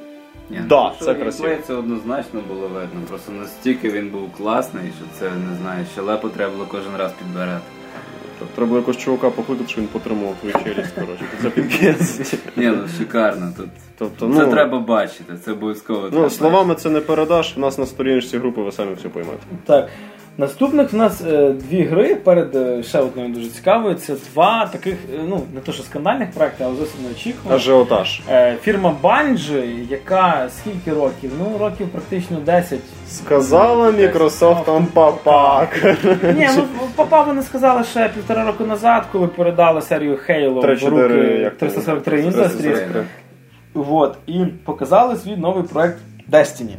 Ні, 0.51 0.59
Да, 0.69 0.83
ну, 1.01 1.07
це 1.07 1.15
красиво. 1.15 1.49
Це 1.67 1.75
однозначно 1.75 2.41
було 2.49 2.61
видно. 2.69 3.01
Просто 3.09 3.33
настільки 3.33 3.91
він 3.91 4.09
був 4.09 4.33
класний, 4.33 4.85
що 4.99 5.05
це 5.19 5.31
не 5.51 5.57
знаю, 5.63 5.87
щелепу 5.93 6.29
треба 6.29 6.53
було 6.53 6.67
кожен 6.71 6.97
раз 6.99 7.13
підбирати. 7.13 7.65
тобто, 8.39 8.55
треба 8.55 8.69
було 8.69 8.79
якогось 8.81 9.01
чувака 9.03 9.31
покликати, 9.31 9.69
щоб 9.71 9.81
він 9.85 9.89
потримав 9.89 10.35
твою 10.41 10.55
челюсть, 10.65 10.95
коротше. 10.95 11.25
Це 11.43 11.51
піпець. 11.63 12.35
Ні, 12.57 12.67
ну 12.67 12.89
шикарно. 12.99 13.53
Тут 13.57 13.67
Тобто, 13.99 14.33
це 14.37 14.45
ну, 14.47 14.51
треба 14.53 14.79
бачити, 14.79 15.35
це 15.45 15.53
обов'язково. 15.53 16.09
ну, 16.13 16.31
словами 16.31 16.75
це 16.75 16.91
не 16.91 17.01
передаш, 17.01 17.55
у 17.57 17.61
нас 17.61 17.79
на 17.79 17.87
сторіночці 17.87 18.39
групи 18.39 18.61
ви 18.63 18.73
самі 18.73 18.95
все 18.95 19.09
поймете. 19.09 19.43
Так. 19.67 19.89
Наступних 20.39 20.93
в 20.93 20.97
нас 20.97 21.23
е, 21.27 21.51
дві 21.51 21.83
гри 21.83 22.15
перед 22.15 22.55
е, 22.55 22.83
ще 22.83 22.99
одною 22.99 23.29
дуже 23.29 23.49
цікавою. 23.49 23.95
Це 23.95 24.15
два 24.33 24.67
таких, 24.67 24.95
е, 25.15 25.19
ну 25.29 25.43
не 25.55 25.61
то 25.61 25.73
що 25.73 25.83
скандальних 25.83 26.31
проекти, 26.31 26.65
але 26.65 26.77
зовсім 26.77 27.03
неочікуваних. 27.03 27.61
Ажіотаж. 27.61 28.21
Е, 28.31 28.57
Фірма 28.63 28.97
Bungie, 29.03 29.91
яка 29.91 30.49
скільки 30.59 30.93
років? 30.93 31.31
Ну, 31.39 31.59
років 31.59 31.89
практично 31.89 32.41
10. 32.47 32.81
Сказала 33.09 33.91
Microsoft 33.91 34.87
папак. 34.95 35.97
Ні, 36.37 36.49
ну 36.57 36.65
папа 36.97 37.23
вони 37.23 37.43
сказали 37.43 37.85
ще 37.85 38.09
півтора 38.09 38.45
року 38.45 38.65
назад, 38.67 39.03
коли 39.13 39.27
передали 39.27 39.83
серію 39.83 40.19
Halo 40.29 40.61
в 40.61 40.65
3-4, 40.65 40.89
руки 40.89 41.39
як 41.41 41.53
то, 41.53 41.67
343 41.67 42.23
Industries. 42.23 42.33
343. 42.33 43.05
Вот, 43.75 44.17
і 44.27 44.45
показали 44.65 45.17
свій 45.17 45.37
новий 45.37 45.63
проект 45.63 45.99
Destiny. 46.33 46.75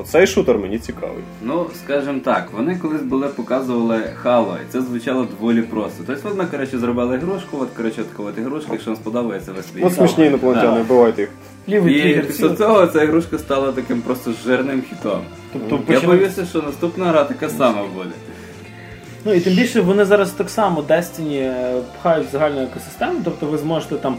Оцей 0.00 0.26
шутер 0.26 0.58
мені 0.58 0.78
цікавий. 0.78 1.24
Ну, 1.42 1.66
скажімо 1.84 2.20
так, 2.24 2.48
вони 2.52 2.76
колись 2.76 3.02
були 3.02 3.28
показували 3.28 4.02
Halo, 4.24 4.56
і 4.56 4.72
це 4.72 4.80
звучало 4.82 5.26
доволі 5.40 5.62
просто. 5.62 6.04
Тобто, 6.06 6.28
от 6.28 6.38
ми, 6.38 6.46
коротше, 6.46 6.78
зробили 6.78 7.16
ігрушку, 7.16 7.58
от, 7.60 7.68
коротше, 7.76 8.02
така 8.04 8.22
от 8.22 8.38
ігрушка, 8.38 8.68
якщо 8.72 8.90
вам 8.90 9.00
сподобається, 9.00 9.52
ви 9.52 9.62
собі. 9.62 9.82
От 9.82 9.94
смішні 9.94 10.26
інопланетяни, 10.26 10.82
вбивайте 10.82 11.22
їх. 11.22 11.30
Лівий 11.68 11.94
І 11.94 12.02
тригер 12.02 12.26
після 12.26 12.56
цього 12.56 12.86
ця 12.86 13.02
ігрушка 13.02 13.38
стала 13.38 13.72
таким 13.72 14.02
просто 14.02 14.32
жирним 14.44 14.82
хітом. 14.90 15.20
Тобто 15.52 15.74
Я 15.92 15.94
почали- 15.94 16.16
боюся, 16.16 16.46
що 16.46 16.62
наступна 16.62 17.04
гра 17.04 17.24
така 17.24 17.48
сама 17.48 17.82
буде. 17.94 18.10
Ну 19.24 19.34
і 19.34 19.40
тим 19.40 19.54
більше 19.54 19.80
вони 19.80 20.04
зараз 20.04 20.30
так 20.30 20.50
само 20.50 20.82
Destiny 20.82 21.34
е, 21.34 21.74
пхають 21.98 22.28
в 22.28 22.30
загальну 22.30 22.62
екосистему, 22.62 23.20
тобто 23.24 23.46
ви 23.46 23.58
зможете 23.58 23.96
там 23.96 24.16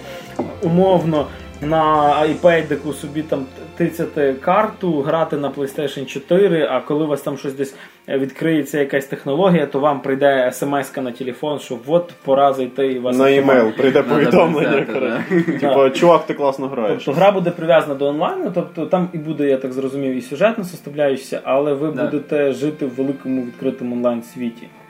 умовно 0.61 1.27
на 1.61 2.13
iPad 2.29 2.93
собі 2.93 3.21
там 3.21 3.45
тицяти 3.77 4.33
карту, 4.41 5.01
грати 5.01 5.37
на 5.37 5.49
PlayStation 5.49 6.05
4, 6.05 6.67
а 6.71 6.79
коли 6.81 7.03
у 7.03 7.07
вас 7.07 7.21
там 7.21 7.37
щось 7.37 7.53
десь 7.53 7.75
відкриється 8.07 8.79
якась 8.79 9.05
технологія, 9.05 9.65
то 9.65 9.79
вам 9.79 9.99
прийде 10.01 10.51
смс 10.53 10.97
на 10.97 11.11
телефон, 11.11 11.59
що 11.59 11.77
от 11.87 12.13
пора 12.25 12.53
зайти 12.53 12.87
і 12.87 12.99
вас 12.99 13.17
На 13.17 13.31
емейл 13.35 13.71
прийде 13.71 14.03
Надо 14.07 14.15
повідомлення. 14.15 14.85
коротше. 14.93 15.99
Чувак, 15.99 16.25
ти 16.25 16.33
класно 16.33 16.67
граєш. 16.67 17.03
Тобто 17.05 17.21
гра 17.21 17.31
буде 17.31 17.51
прив'язана 17.51 17.95
до 17.95 18.05
онлайну, 18.07 18.51
тобто 18.55 18.85
там 18.85 19.09
і 19.13 19.17
буде, 19.17 19.47
я 19.49 19.57
так 19.57 19.73
зрозумів, 19.73 20.15
і 20.15 20.21
сюжетна 20.21 20.63
составляюча, 20.63 21.41
але 21.43 21.73
ви 21.73 21.91
Да. 21.91 22.03
будете 22.05 22.51
жити 22.53 22.85
в 22.85 22.89
великому 22.89 23.41
відкритому 23.41 23.95
онлайн 23.95 24.23
світі. 24.23 24.63
Е, 24.63 24.84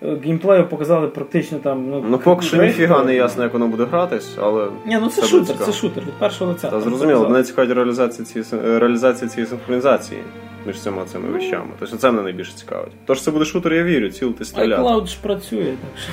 Геймплею 0.00 0.66
показали 0.68 1.08
практично 1.08 1.58
там. 1.58 1.90
Ну, 1.90 2.04
Ну 2.08 2.18
поки 2.18 2.46
що 2.46 2.56
ніфіга 2.56 3.04
не 3.04 3.14
ясно, 3.14 3.42
як 3.42 3.52
воно 3.52 3.68
буде 3.68 3.84
гратись, 3.84 4.36
але. 4.40 4.68
Ні, 4.86 4.98
ну 5.00 5.08
це, 5.08 5.22
шутер, 5.22 5.46
цікаво. 5.46 5.72
це 5.72 5.78
шутер 5.78 6.04
від 6.04 6.12
першого 6.14 6.52
лиця. 6.52 6.70
Та 6.70 6.80
зрозуміло, 6.80 7.28
мене 7.28 7.44
цікавить 7.44 7.70
реалізація 7.70 8.26
цієї 8.26 8.44
син- 8.44 8.78
реалізація 8.78 9.30
цієї 9.30 9.50
синхронізації 9.50 10.20
між 10.66 10.80
цими 10.80 11.02
цими 11.12 11.28
вещами. 11.28 11.70
Тобто 11.78 11.96
це 11.96 12.10
мене 12.10 12.22
найбільше 12.22 12.52
цікавить. 12.54 12.92
Тож 13.06 13.22
це 13.22 13.30
буде 13.30 13.44
шутер, 13.44 13.74
я 13.74 13.82
вірю, 13.82 14.08
цілити 14.08 14.44
стріляти. 14.44 14.82
iCloud 14.82 15.06
ж 15.06 15.16
працює, 15.22 15.64
так 15.64 16.02
що. 16.02 16.12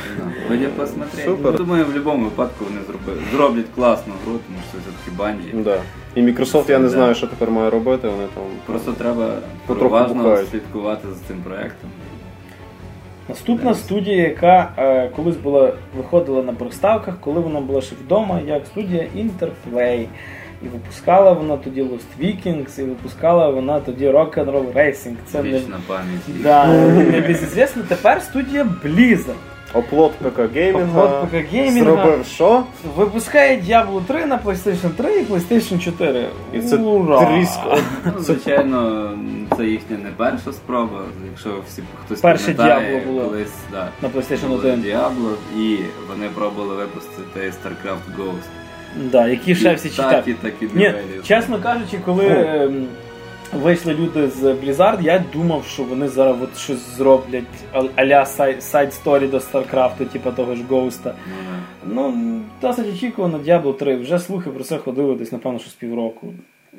Ну, 0.49 0.57
посмотреть. 0.77 1.25
Супер. 1.25 1.51
Ну, 1.51 1.57
думаю, 1.57 1.83
в 1.83 1.87
будь-якому 1.87 2.23
випадку 2.23 2.65
вони 2.65 2.81
зроблять, 2.87 3.25
зроблять 3.35 3.65
класну 3.75 4.13
гру, 4.25 4.39
тому 4.47 4.59
що 4.69 4.71
це 4.71 4.77
все-таки 4.77 5.17
банді. 5.17 5.63
Да. 5.63 5.77
І 6.15 6.21
Microsoft 6.21 6.71
я 6.71 6.79
не 6.79 6.89
знаю, 6.89 7.15
що 7.15 7.27
тепер 7.27 7.51
має 7.51 7.69
робити. 7.69 8.07
Вони 8.07 8.27
там 8.35 8.43
Просто 8.65 8.91
треба 8.91 9.27
уважно 9.67 10.37
слідкувати 10.51 11.07
за 11.07 11.27
цим 11.27 11.37
проектом. 11.43 11.89
Наступна 13.29 13.73
студія, 13.73 14.17
яка 14.27 14.71
е, 14.77 15.09
колись 15.15 15.35
була 15.37 15.73
виходила 15.97 16.43
на 16.43 16.53
приставках, 16.53 17.19
коли 17.19 17.39
вона 17.39 17.59
була 17.61 17.81
ще 17.81 17.95
вдома, 17.95 18.39
як 18.47 18.65
студія 18.65 19.07
Interplay. 19.15 20.05
І 20.63 20.67
випускала 20.67 21.31
вона 21.31 21.57
тоді 21.57 21.83
Lost 21.83 22.21
Vikings, 22.21 22.79
і 22.79 22.83
випускала 22.83 23.49
вона 23.49 23.79
тоді 23.79 24.09
Rock'n'Roll 24.09 24.73
Racing. 24.73 25.15
Це 25.25 25.43
не, 25.43 25.59
пам'ять. 25.87 26.43
да, 26.43 26.67
небезізвісно. 27.11 27.83
Тепер 27.87 28.21
студія 28.21 28.67
Blizzard. 28.85 29.54
Оплот 29.75 30.11
ПК 30.11 30.39
геймінга 30.53 31.03
Оплот 31.03 31.29
ПК 31.29 31.35
геймінга. 31.51 31.83
зробив 31.83 32.25
що? 32.25 32.63
Випускає 32.97 33.61
Diablo 33.61 34.01
3 34.07 34.25
на 34.25 34.37
PlayStation 34.37 34.89
3 34.89 35.19
і 35.19 35.23
PlayStation 35.25 35.79
4. 35.83 36.25
І 36.53 36.59
це 36.59 36.77
Ура! 36.77 37.25
тріск. 37.25 37.59
Ну, 38.05 38.11
звичайно, 38.19 39.11
це 39.57 39.65
їхня 39.65 39.97
не 39.97 40.09
перша 40.17 40.53
спроба. 40.53 41.01
Якщо 41.31 41.49
всі 41.67 41.81
хтось 42.05 42.21
Перше 42.21 42.53
пам'ятає, 42.53 42.95
Diablo 43.01 43.07
було. 43.07 43.21
колись 43.25 43.53
да, 43.71 43.87
На 44.01 44.09
PlayStation 44.09 44.47
було 44.47 44.59
1. 44.59 44.79
Diablo, 44.81 45.33
і 45.57 45.77
вони 46.09 46.29
пробували 46.35 46.75
випустити 46.75 47.39
StarCraft 47.39 48.19
Ghost. 48.21 48.49
Да, 49.11 49.27
які 49.27 49.55
ще 49.55 49.73
всі 49.73 49.87
І 49.87 49.91
читали. 49.91 50.11
так, 50.13 50.27
і 50.27 50.33
так 50.33 50.53
і 50.61 50.67
Ні, 50.73 50.93
чесно 51.27 51.59
кажучи, 51.59 51.97
коли 52.05 52.25
ем, 52.27 52.87
вийшли 53.55 53.93
люди 53.93 54.27
з 54.29 54.43
Blizzard, 54.43 55.01
я 55.01 55.23
думав, 55.33 55.65
що 55.65 55.83
вони 55.83 56.07
зараз 56.07 56.35
от 56.43 56.57
щось 56.57 56.95
зроблять 56.97 57.43
а-ля 57.95 58.25
сайд 58.59 58.93
сторі 58.93 59.27
до 59.27 59.37
StarCraft, 59.37 60.05
типу 60.05 60.31
того 60.31 60.55
ж 60.55 60.63
Ghost. 60.69 60.99
Ну. 61.05 61.13
Ну, 61.93 62.41
досить 62.61 62.95
очікувано 62.95 63.37
Diablo 63.37 63.73
3. 63.73 63.95
Вже 63.95 64.19
слухи 64.19 64.49
про 64.49 64.63
це 64.63 64.77
ходили 64.77 65.15
десь, 65.15 65.31
напевно, 65.31 65.59
що 65.59 65.69
з 65.69 65.73
півроку. 65.73 66.27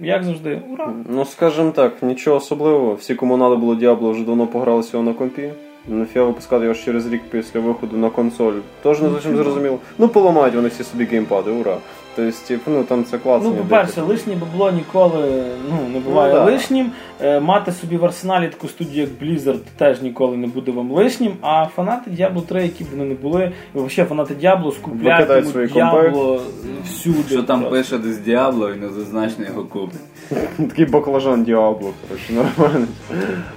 Як 0.00 0.24
завжди, 0.24 0.62
ура! 0.72 0.92
Ну 1.08 1.24
скажімо 1.24 1.70
так, 1.70 2.02
нічого 2.02 2.36
особливого. 2.36 2.94
Всі 2.94 3.14
кому 3.14 3.36
надо 3.36 3.56
було 3.56 3.74
Діабло 3.74 4.10
вже 4.10 4.24
давно 4.24 4.46
погралися 4.46 4.90
його 4.92 5.04
на 5.04 5.12
компі. 5.12 5.50
Нафіга 5.88 6.24
випускати 6.24 6.64
його 6.64 6.74
через 6.74 7.12
рік 7.12 7.22
після 7.30 7.60
виходу 7.60 7.96
на 7.96 8.10
консоль. 8.10 8.52
Тож 8.82 9.00
не 9.00 9.08
зовсім 9.08 9.36
зрозуміло. 9.36 9.78
Ну 9.98 10.08
поламають 10.08 10.54
вони 10.54 10.68
всі 10.68 10.84
собі 10.84 11.04
геймпади, 11.04 11.50
ура. 11.50 11.76
Тобто, 12.16 12.38
типу, 12.46 12.70
ну 12.70 12.85
там 12.85 13.05
це 13.05 13.18
класно. 13.18 13.48
Ну, 13.50 13.57
по-перше, 13.57 14.00
лишнє 14.02 14.35
бабло 14.35 14.70
ніколи 14.70 15.44
ну, 15.70 15.88
не 15.92 16.00
буває 16.00 16.35
Ну, 16.35 16.38
да. 16.38 16.44
лишнім. 16.44 16.90
Е, 17.20 17.40
мати 17.40 17.72
собі 17.72 17.96
в 17.96 18.05
арсеналі 18.05 18.48
таку 18.48 18.68
студію, 18.68 19.00
як 19.00 19.11
Blizzard, 19.22 19.59
теж 19.76 20.02
ніколи 20.02 20.37
не 20.37 20.46
буде 20.46 20.72
вам 20.72 20.90
лишнім. 20.90 21.33
А 21.40 21.66
фанати 21.66 22.11
Diablo 22.11 22.42
3, 22.42 22.62
які 22.62 22.85
б 22.85 22.87
вони 22.90 23.05
не 23.05 23.14
були, 23.14 23.52
і 23.74 23.79
взагалі 23.79 24.09
фанати 24.09 24.35
Diablo 24.35 24.72
скуплятимуть 24.72 25.48
свої 25.48 25.66
Diablo 25.66 26.40
всюди. 26.85 27.22
Що 27.29 27.42
там 27.42 27.61
просто. 27.61 27.76
пише 27.79 27.98
десь 27.98 28.18
Diablo 28.18 28.70
і 28.70 28.76
незазначно 28.76 29.44
його 29.44 29.64
купить. 29.64 30.00
Такий 30.57 30.85
баклажан 30.87 31.44
Diablo, 31.44 31.92
коротше, 32.09 32.33
нормально. 32.33 32.87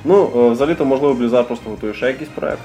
Ну, 0.06 0.30
е, 0.36 0.50
взагалі-то, 0.50 0.86
можливо, 0.86 1.14
Blizzard 1.14 1.44
просто 1.44 1.70
готує 1.70 1.94
ще 1.94 2.08
якийсь 2.08 2.30
проект. 2.36 2.60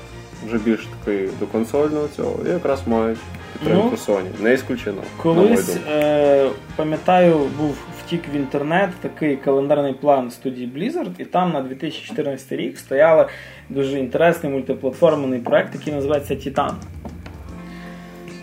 Вже 0.47 0.59
більш 0.59 0.89
такий 1.05 1.29
до 1.41 1.47
консольного 1.47 2.09
цього. 2.17 2.37
І 2.47 2.49
якраз 2.49 2.81
мають 2.87 3.19
підтримку 3.65 3.97
Ну, 4.09 4.15
Sony. 4.15 4.43
Не 4.43 4.55
ісключено. 4.55 5.03
Колись, 5.23 5.77
е, 5.89 6.51
пам'ятаю, 6.77 7.39
був 7.59 7.77
втік 8.05 8.21
в 8.35 8.37
інтернет 8.37 8.91
такий 9.01 9.37
календарний 9.37 9.93
план 9.93 10.31
студії 10.31 10.73
Blizzard, 10.77 11.11
і 11.19 11.25
там 11.25 11.53
на 11.53 11.61
2014 11.61 12.53
рік 12.53 12.79
стояли 12.79 13.27
дуже 13.69 13.99
інтересний 13.99 14.53
мультиплатформений 14.53 15.41
проект, 15.41 15.75
який 15.75 15.93
називається 15.93 16.37
Титан. 16.37 16.73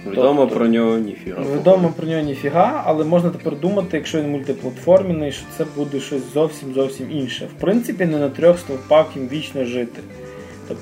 Відомо 0.07 0.41
тобто- 0.41 0.55
про 0.55 0.67
нього 0.67 0.97
ніфіга. 0.97 1.43
Відомо 1.55 1.93
про 1.97 2.07
нього 2.07 2.21
ніфіга, 2.21 2.83
але 2.85 3.05
можна 3.05 3.29
тепер 3.29 3.59
думати, 3.59 3.97
якщо 3.97 4.21
він 4.21 4.31
мультиплатформений, 4.31 5.31
що 5.31 5.45
це 5.57 5.65
буде 5.75 5.99
щось 5.99 6.33
зовсім 6.33 6.73
зовсім 6.73 7.11
інше. 7.11 7.45
В 7.57 7.61
принципі, 7.61 8.05
не 8.05 8.17
на 8.17 8.29
трьох 8.29 8.59
стовпах 8.59 9.05
їм 9.15 9.27
вічно 9.27 9.65
жити. 9.65 10.01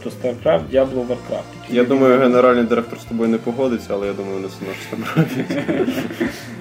Тобто 0.04 0.28
StarCraft, 0.28 0.62
Diablo, 0.74 1.06
Warcraft. 1.08 1.50
які 1.64 1.76
Я 1.76 1.82
він- 1.82 1.90
думаю, 1.90 2.20
генеральний 2.20 2.64
директор 2.64 3.00
з 3.00 3.04
тобою 3.04 3.30
не 3.30 3.38
погодиться, 3.38 3.90
але 3.94 4.08
я 4.08 4.14
думаю, 4.14 4.36
вони 4.36 4.48
все 4.48 4.58
одно 4.94 5.06
роблять. 5.16 5.58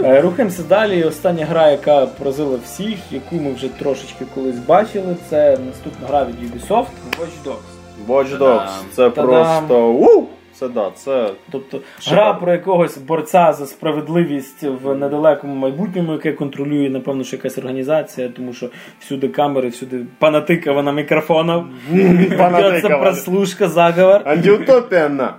Е, 0.01 0.21
Рухаємося 0.21 0.62
далі. 0.69 1.05
Остання 1.05 1.45
гра, 1.47 1.71
яка 1.71 2.07
поразила 2.07 2.59
всіх, 2.64 2.99
яку 3.11 3.37
ми 3.37 3.53
вже 3.53 3.69
трошечки 3.69 4.25
колись 4.35 4.59
бачили, 4.59 5.17
це 5.31 5.59
наступна 5.67 6.09
гра 6.09 6.25
від 6.25 6.35
Ubisoft 6.53 6.87
Watch 7.21 7.45
Dogs. 7.51 8.09
Watch 8.09 8.33
Dogs, 8.33 8.38
Та-дам. 8.38 8.69
це 8.97 9.11
Та-дам. 9.11 9.27
просто. 9.67 9.88
У! 9.91 10.27
Це 10.59 10.68
да, 10.68 10.90
це. 10.94 11.31
Тобто 11.51 11.81
Шикарно. 12.01 12.23
гра 12.23 12.35
про 12.35 12.53
якогось 12.53 12.99
борця 12.99 13.53
за 13.53 13.66
справедливість 13.66 14.62
в 14.83 14.94
недалекому 14.94 15.55
майбутньому, 15.55 16.12
яке 16.12 16.33
контролює, 16.33 16.90
напевно, 16.90 17.25
що 17.25 17.37
якась 17.37 17.59
організація, 17.59 18.29
тому 18.29 18.53
що 18.53 18.68
всюди 19.01 19.29
камери, 19.29 19.68
всюди 19.68 20.07
панатикова 20.18 20.92
мікрофона. 20.92 21.66
Це 22.83 22.99
прослушка, 23.01 23.68
заговор. 23.68 24.23
Антиутопіана! 24.25 25.35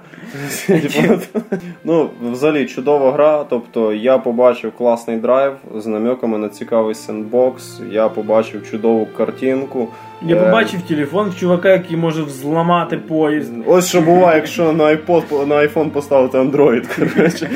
ну, 1.83 2.09
взагалі 2.31 2.65
чудова 2.65 3.11
гра. 3.11 3.45
Тобто 3.49 3.93
я 3.93 4.17
побачив 4.17 4.71
класний 4.71 5.17
драйв 5.17 5.53
з 5.75 5.85
намеками 5.85 6.37
на 6.37 6.49
цікавий 6.49 6.95
сендбокс. 6.95 7.81
Я 7.91 8.09
побачив 8.09 8.71
чудову 8.71 9.07
картинку. 9.17 9.87
Я 10.21 10.35
Е, 10.35 10.45
побачив 10.45 10.81
телефон 10.81 11.29
в 11.29 11.35
чувака, 11.35 11.69
який 11.69 11.97
може 11.97 12.23
взламати 12.23 12.97
поїзд. 12.97 13.53
Ось 13.65 13.87
що 13.89 14.01
буває, 14.01 14.35
якщо 14.35 14.73
на 14.73 14.83
iPod, 14.83 15.45
на 15.47 15.55
iPhone 15.55 15.89
поставити 15.89 16.37
Android. 16.37 16.85
Коротше. 17.15 17.49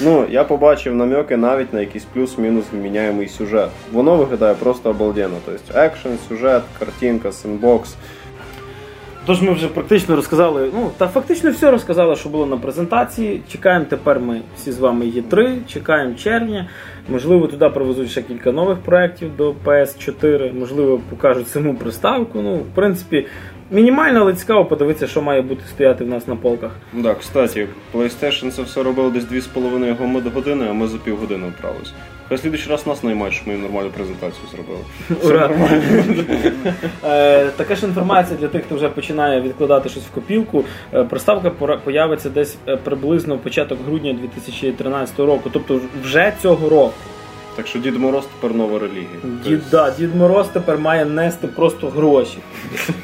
ну, 0.00 0.26
я 0.30 0.44
побачив 0.44 0.94
намеки 0.94 1.36
навіть 1.36 1.72
на 1.72 1.80
якийсь 1.80 2.04
плюс-мінус 2.04 2.64
вміняємий 2.72 3.28
сюжет. 3.28 3.68
Воно 3.92 4.16
виглядає 4.16 4.54
просто 4.54 4.90
обалденно. 4.90 5.36
Тобто 5.44 5.80
екшен, 5.80 6.12
сюжет, 6.28 6.62
картинка, 6.78 7.32
сендбокс. 7.32 7.94
Тож 9.26 9.42
ми 9.42 9.52
вже 9.52 9.68
практично 9.68 10.16
розказали, 10.16 10.70
ну 10.74 10.90
та 10.98 11.08
фактично 11.08 11.50
все 11.50 11.70
розказали, 11.70 12.16
що 12.16 12.28
було 12.28 12.46
на 12.46 12.56
презентації. 12.56 13.42
Чекаємо 13.48 13.84
тепер 13.84 14.20
ми 14.20 14.40
всі 14.56 14.72
з 14.72 14.78
вами 14.78 15.06
є 15.06 15.22
3 15.22 15.58
чекаємо 15.68 16.14
червня. 16.14 16.68
Можливо, 17.08 17.46
туди 17.46 17.68
привезуть 17.68 18.10
ще 18.10 18.22
кілька 18.22 18.52
нових 18.52 18.78
проєктів 18.78 19.36
до 19.36 19.54
PS4, 19.64 20.58
можливо, 20.58 21.00
покажуть 21.10 21.48
саму 21.48 21.74
приставку. 21.74 22.40
Ну, 22.42 22.56
в 22.56 22.74
принципі, 22.74 23.26
мінімально, 23.70 24.20
але 24.20 24.34
цікаво 24.34 24.64
подивитися, 24.64 25.06
що 25.06 25.22
має 25.22 25.42
бути 25.42 25.62
стояти 25.68 26.04
в 26.04 26.08
нас 26.08 26.28
на 26.28 26.36
полках. 26.36 26.70
Так, 27.02 27.18
кстати, 27.18 27.68
PlayStation 27.94 28.50
це 28.50 28.62
все 28.62 28.82
робив 28.82 29.12
десь 29.12 29.24
2,5 29.24 30.32
години, 30.32 30.66
а 30.70 30.72
ми 30.72 30.88
за 30.88 30.98
півгодини 30.98 31.52
вправились. 31.58 31.92
Хай 32.28 32.38
слідуючий 32.38 32.70
раз 32.70 32.86
нас 32.86 33.02
наймають, 33.02 33.34
щоб 33.34 33.48
ми 33.48 33.54
нормальну 33.56 33.90
презентацію 33.90 34.42
зробили. 34.50 34.78
Ура! 35.24 35.50
Е, 37.04 37.46
Така 37.56 37.74
ж 37.74 37.86
інформація 37.86 38.38
для 38.40 38.48
тих, 38.48 38.64
хто 38.64 38.74
вже 38.74 38.88
починає 38.88 39.40
відкладати 39.40 39.88
щось 39.88 40.02
в 40.02 40.10
копілку. 40.10 40.64
Е, 40.94 41.04
Приставка 41.04 41.50
появиться 41.84 42.30
десь 42.30 42.56
е, 42.68 42.76
приблизно 42.76 43.38
початок 43.38 43.78
грудня 43.86 44.12
2013 44.12 45.18
року, 45.18 45.50
тобто 45.52 45.80
вже 46.02 46.32
цього 46.42 46.68
року. 46.68 46.94
Так 47.56 47.66
що 47.66 47.78
Дід 47.78 47.96
Мороз 48.00 48.24
тепер 48.40 48.56
нова 48.56 48.78
релігія. 48.78 49.08
Дід, 49.44 49.60
да, 49.70 49.90
Дід 49.90 50.16
Мороз 50.16 50.48
тепер 50.48 50.78
має 50.78 51.04
нести 51.04 51.46
просто 51.46 51.88
гроші. 51.88 52.38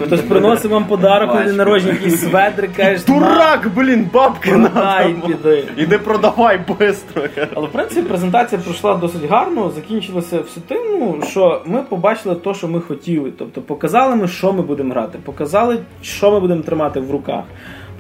Хтось 0.01 0.21
приносить 0.21 0.71
вам 0.71 0.85
подарок 0.85 1.35
на 1.35 1.45
день 1.45 1.57
народження, 1.57 1.93
якийсь 1.93 2.21
светрик, 2.21 2.71
кажеш, 2.77 3.05
Дурак, 3.05 3.69
блін, 3.77 4.11
бабки 4.13 4.53
на, 4.57 4.69
продай, 4.69 5.13
надо. 5.15 5.27
піди. 5.27 5.65
Іди 5.77 5.99
продавай 5.99 6.61
бистро. 6.69 7.23
Але 7.55 7.67
в 7.67 7.71
принципі 7.73 8.09
презентація 8.09 8.61
пройшла 8.65 8.95
досить 8.95 9.25
гарно. 9.31 9.71
Закінчилося 9.75 10.41
все 10.41 10.61
тим, 10.69 10.79
ну, 11.01 11.21
що 11.31 11.63
ми 11.67 11.83
побачили 11.83 12.35
те, 12.35 12.55
що 12.55 12.69
ми 12.69 12.81
хотіли. 12.81 13.33
Тобто 13.39 13.61
показали 13.61 14.17
ми, 14.17 14.29
що 14.29 14.53
ми 14.53 14.63
будемо 14.63 14.93
грати, 14.95 15.19
показали, 15.25 15.79
що 16.03 16.31
ми 16.31 16.41
будемо 16.41 16.63
тримати 16.63 17.01
в 17.01 17.11
руках. 17.11 17.45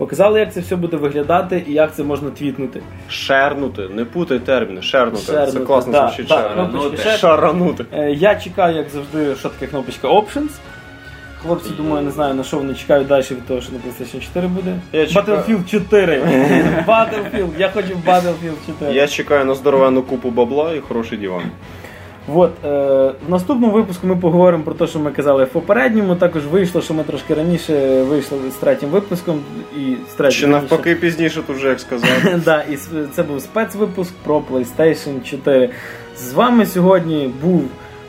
Показали, 0.03 0.41
як 0.41 0.53
це 0.53 0.61
все 0.61 0.77
буде 0.77 0.97
виглядати 0.97 1.65
і 1.69 1.73
як 1.73 1.95
це 1.95 2.05
можна 2.05 2.31
твітнути. 2.31 2.83
Шернути, 3.09 3.89
не 3.89 4.05
путай 4.05 4.39
терміни, 4.39 4.83
шернути. 4.83 5.23
Це 5.53 5.61
класно 5.61 5.93
да, 5.93 6.09
звучить 6.09 6.27
да, 6.27 6.35
шернути. 6.35 6.97
share. 6.97 7.17
Шаранути. 7.17 7.85
Я 8.17 8.35
чекаю, 8.35 8.77
як 8.77 8.89
завжди, 8.89 9.37
що 9.37 9.49
таке 9.49 9.67
кнопочка 9.67 10.09
Options. 10.09 10.51
Хлопці, 11.43 11.71
думаю, 11.71 12.05
не 12.05 12.11
знаю 12.11 12.35
на 12.35 12.45
що 12.45 12.57
вони 12.57 12.75
чекають 12.75 13.09
далі 13.09 13.23
від 13.31 13.47
того, 13.47 13.61
що 13.61 13.73
на 13.73 13.79
PlayStation 13.79 14.21
4 14.21 14.49
буде. 14.49 14.75
Я. 14.93 15.05
Battlefield 15.05 15.71
4. 15.71 16.23
Battlefield. 16.89 17.51
Я 17.59 17.69
хочу 17.69 17.89
Battlefield 18.07 18.57
4. 18.67 18.95
Я 18.95 19.09
чекаю 19.09 19.45
на 19.45 19.55
здоровенну 19.55 20.03
купу 20.03 20.31
бабла 20.31 20.75
і 20.75 20.81
хороший 20.81 21.19
диван. 21.19 21.43
От, 22.29 22.51
е, 22.65 22.69
в 23.27 23.31
наступному 23.31 23.73
випуску 23.73 24.07
ми 24.07 24.17
поговоримо 24.17 24.65
про 24.65 24.75
те, 24.75 24.87
що 24.87 24.99
ми 24.99 25.11
казали 25.11 25.45
в 25.45 25.49
попередньому. 25.49 26.17
Також 26.17 26.47
вийшло, 26.47 26.83
що 26.83 26.95
ми 26.95 27.03
трошки 27.05 27.35
раніше 27.35 28.03
вийшли 28.03 28.39
з 28.51 28.55
третім 28.55 28.89
випуском 28.89 29.41
і 29.77 29.97
з 30.11 30.15
третім. 30.15 30.41
Чи 30.41 30.47
навпаки 30.47 30.95
пізніше, 30.95 31.43
тут 31.47 31.57
вже 31.57 31.69
як 31.69 31.81
сказав. 31.81 32.09
да, 32.45 32.63
і 32.63 32.79
це 33.13 33.23
був 33.23 33.41
спецвипуск 33.41 34.13
про 34.25 34.43
PlayStation 34.51 35.31
4. 35.31 35.71
З 36.17 36.33
вами 36.33 36.67
сьогодні 36.67 37.31
був 37.43 37.65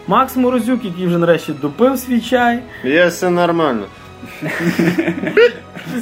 Макс 0.08 0.36
Морозюк, 0.36 0.86
який 0.86 1.08
вже 1.08 1.18
нарешті 1.18 1.54
допив 1.62 2.00
свій 2.00 2.22
чай. 2.22 2.60
Є 2.84 3.08
все 3.08 3.30
нормально. 3.30 3.84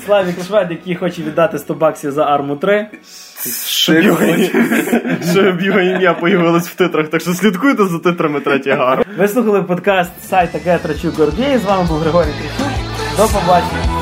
Славік 0.06 0.44
Швед, 0.48 0.72
який 0.72 0.96
хоче 0.96 1.22
віддати 1.22 1.60
100 1.60 1.74
баксів 1.74 2.12
за 2.12 2.24
арму 2.24 2.56
3. 2.56 2.88
Щоб 3.66 4.04
його, 4.04 4.22
щоб 5.32 5.62
його 5.62 5.80
ім'я 5.80 6.14
появилось 6.14 6.68
в 6.68 6.76
титрах, 6.76 7.08
так 7.08 7.22
що 7.22 7.34
слідкуйте 7.34 7.86
за 7.86 8.00
титрами 8.00 8.40
третій 8.40 8.72
гар. 8.72 9.06
Ви 9.18 9.28
слухали 9.28 9.64
подкаст 9.64 10.12
сайта 10.30 10.58
Гетрачу 10.58 11.08
Trachuk 11.10 11.60
З 11.60 11.64
вами 11.64 11.88
був 11.88 11.98
Григорій 11.98 12.34
Кричук. 12.40 12.74
До 13.18 13.28
побачення. 13.28 14.01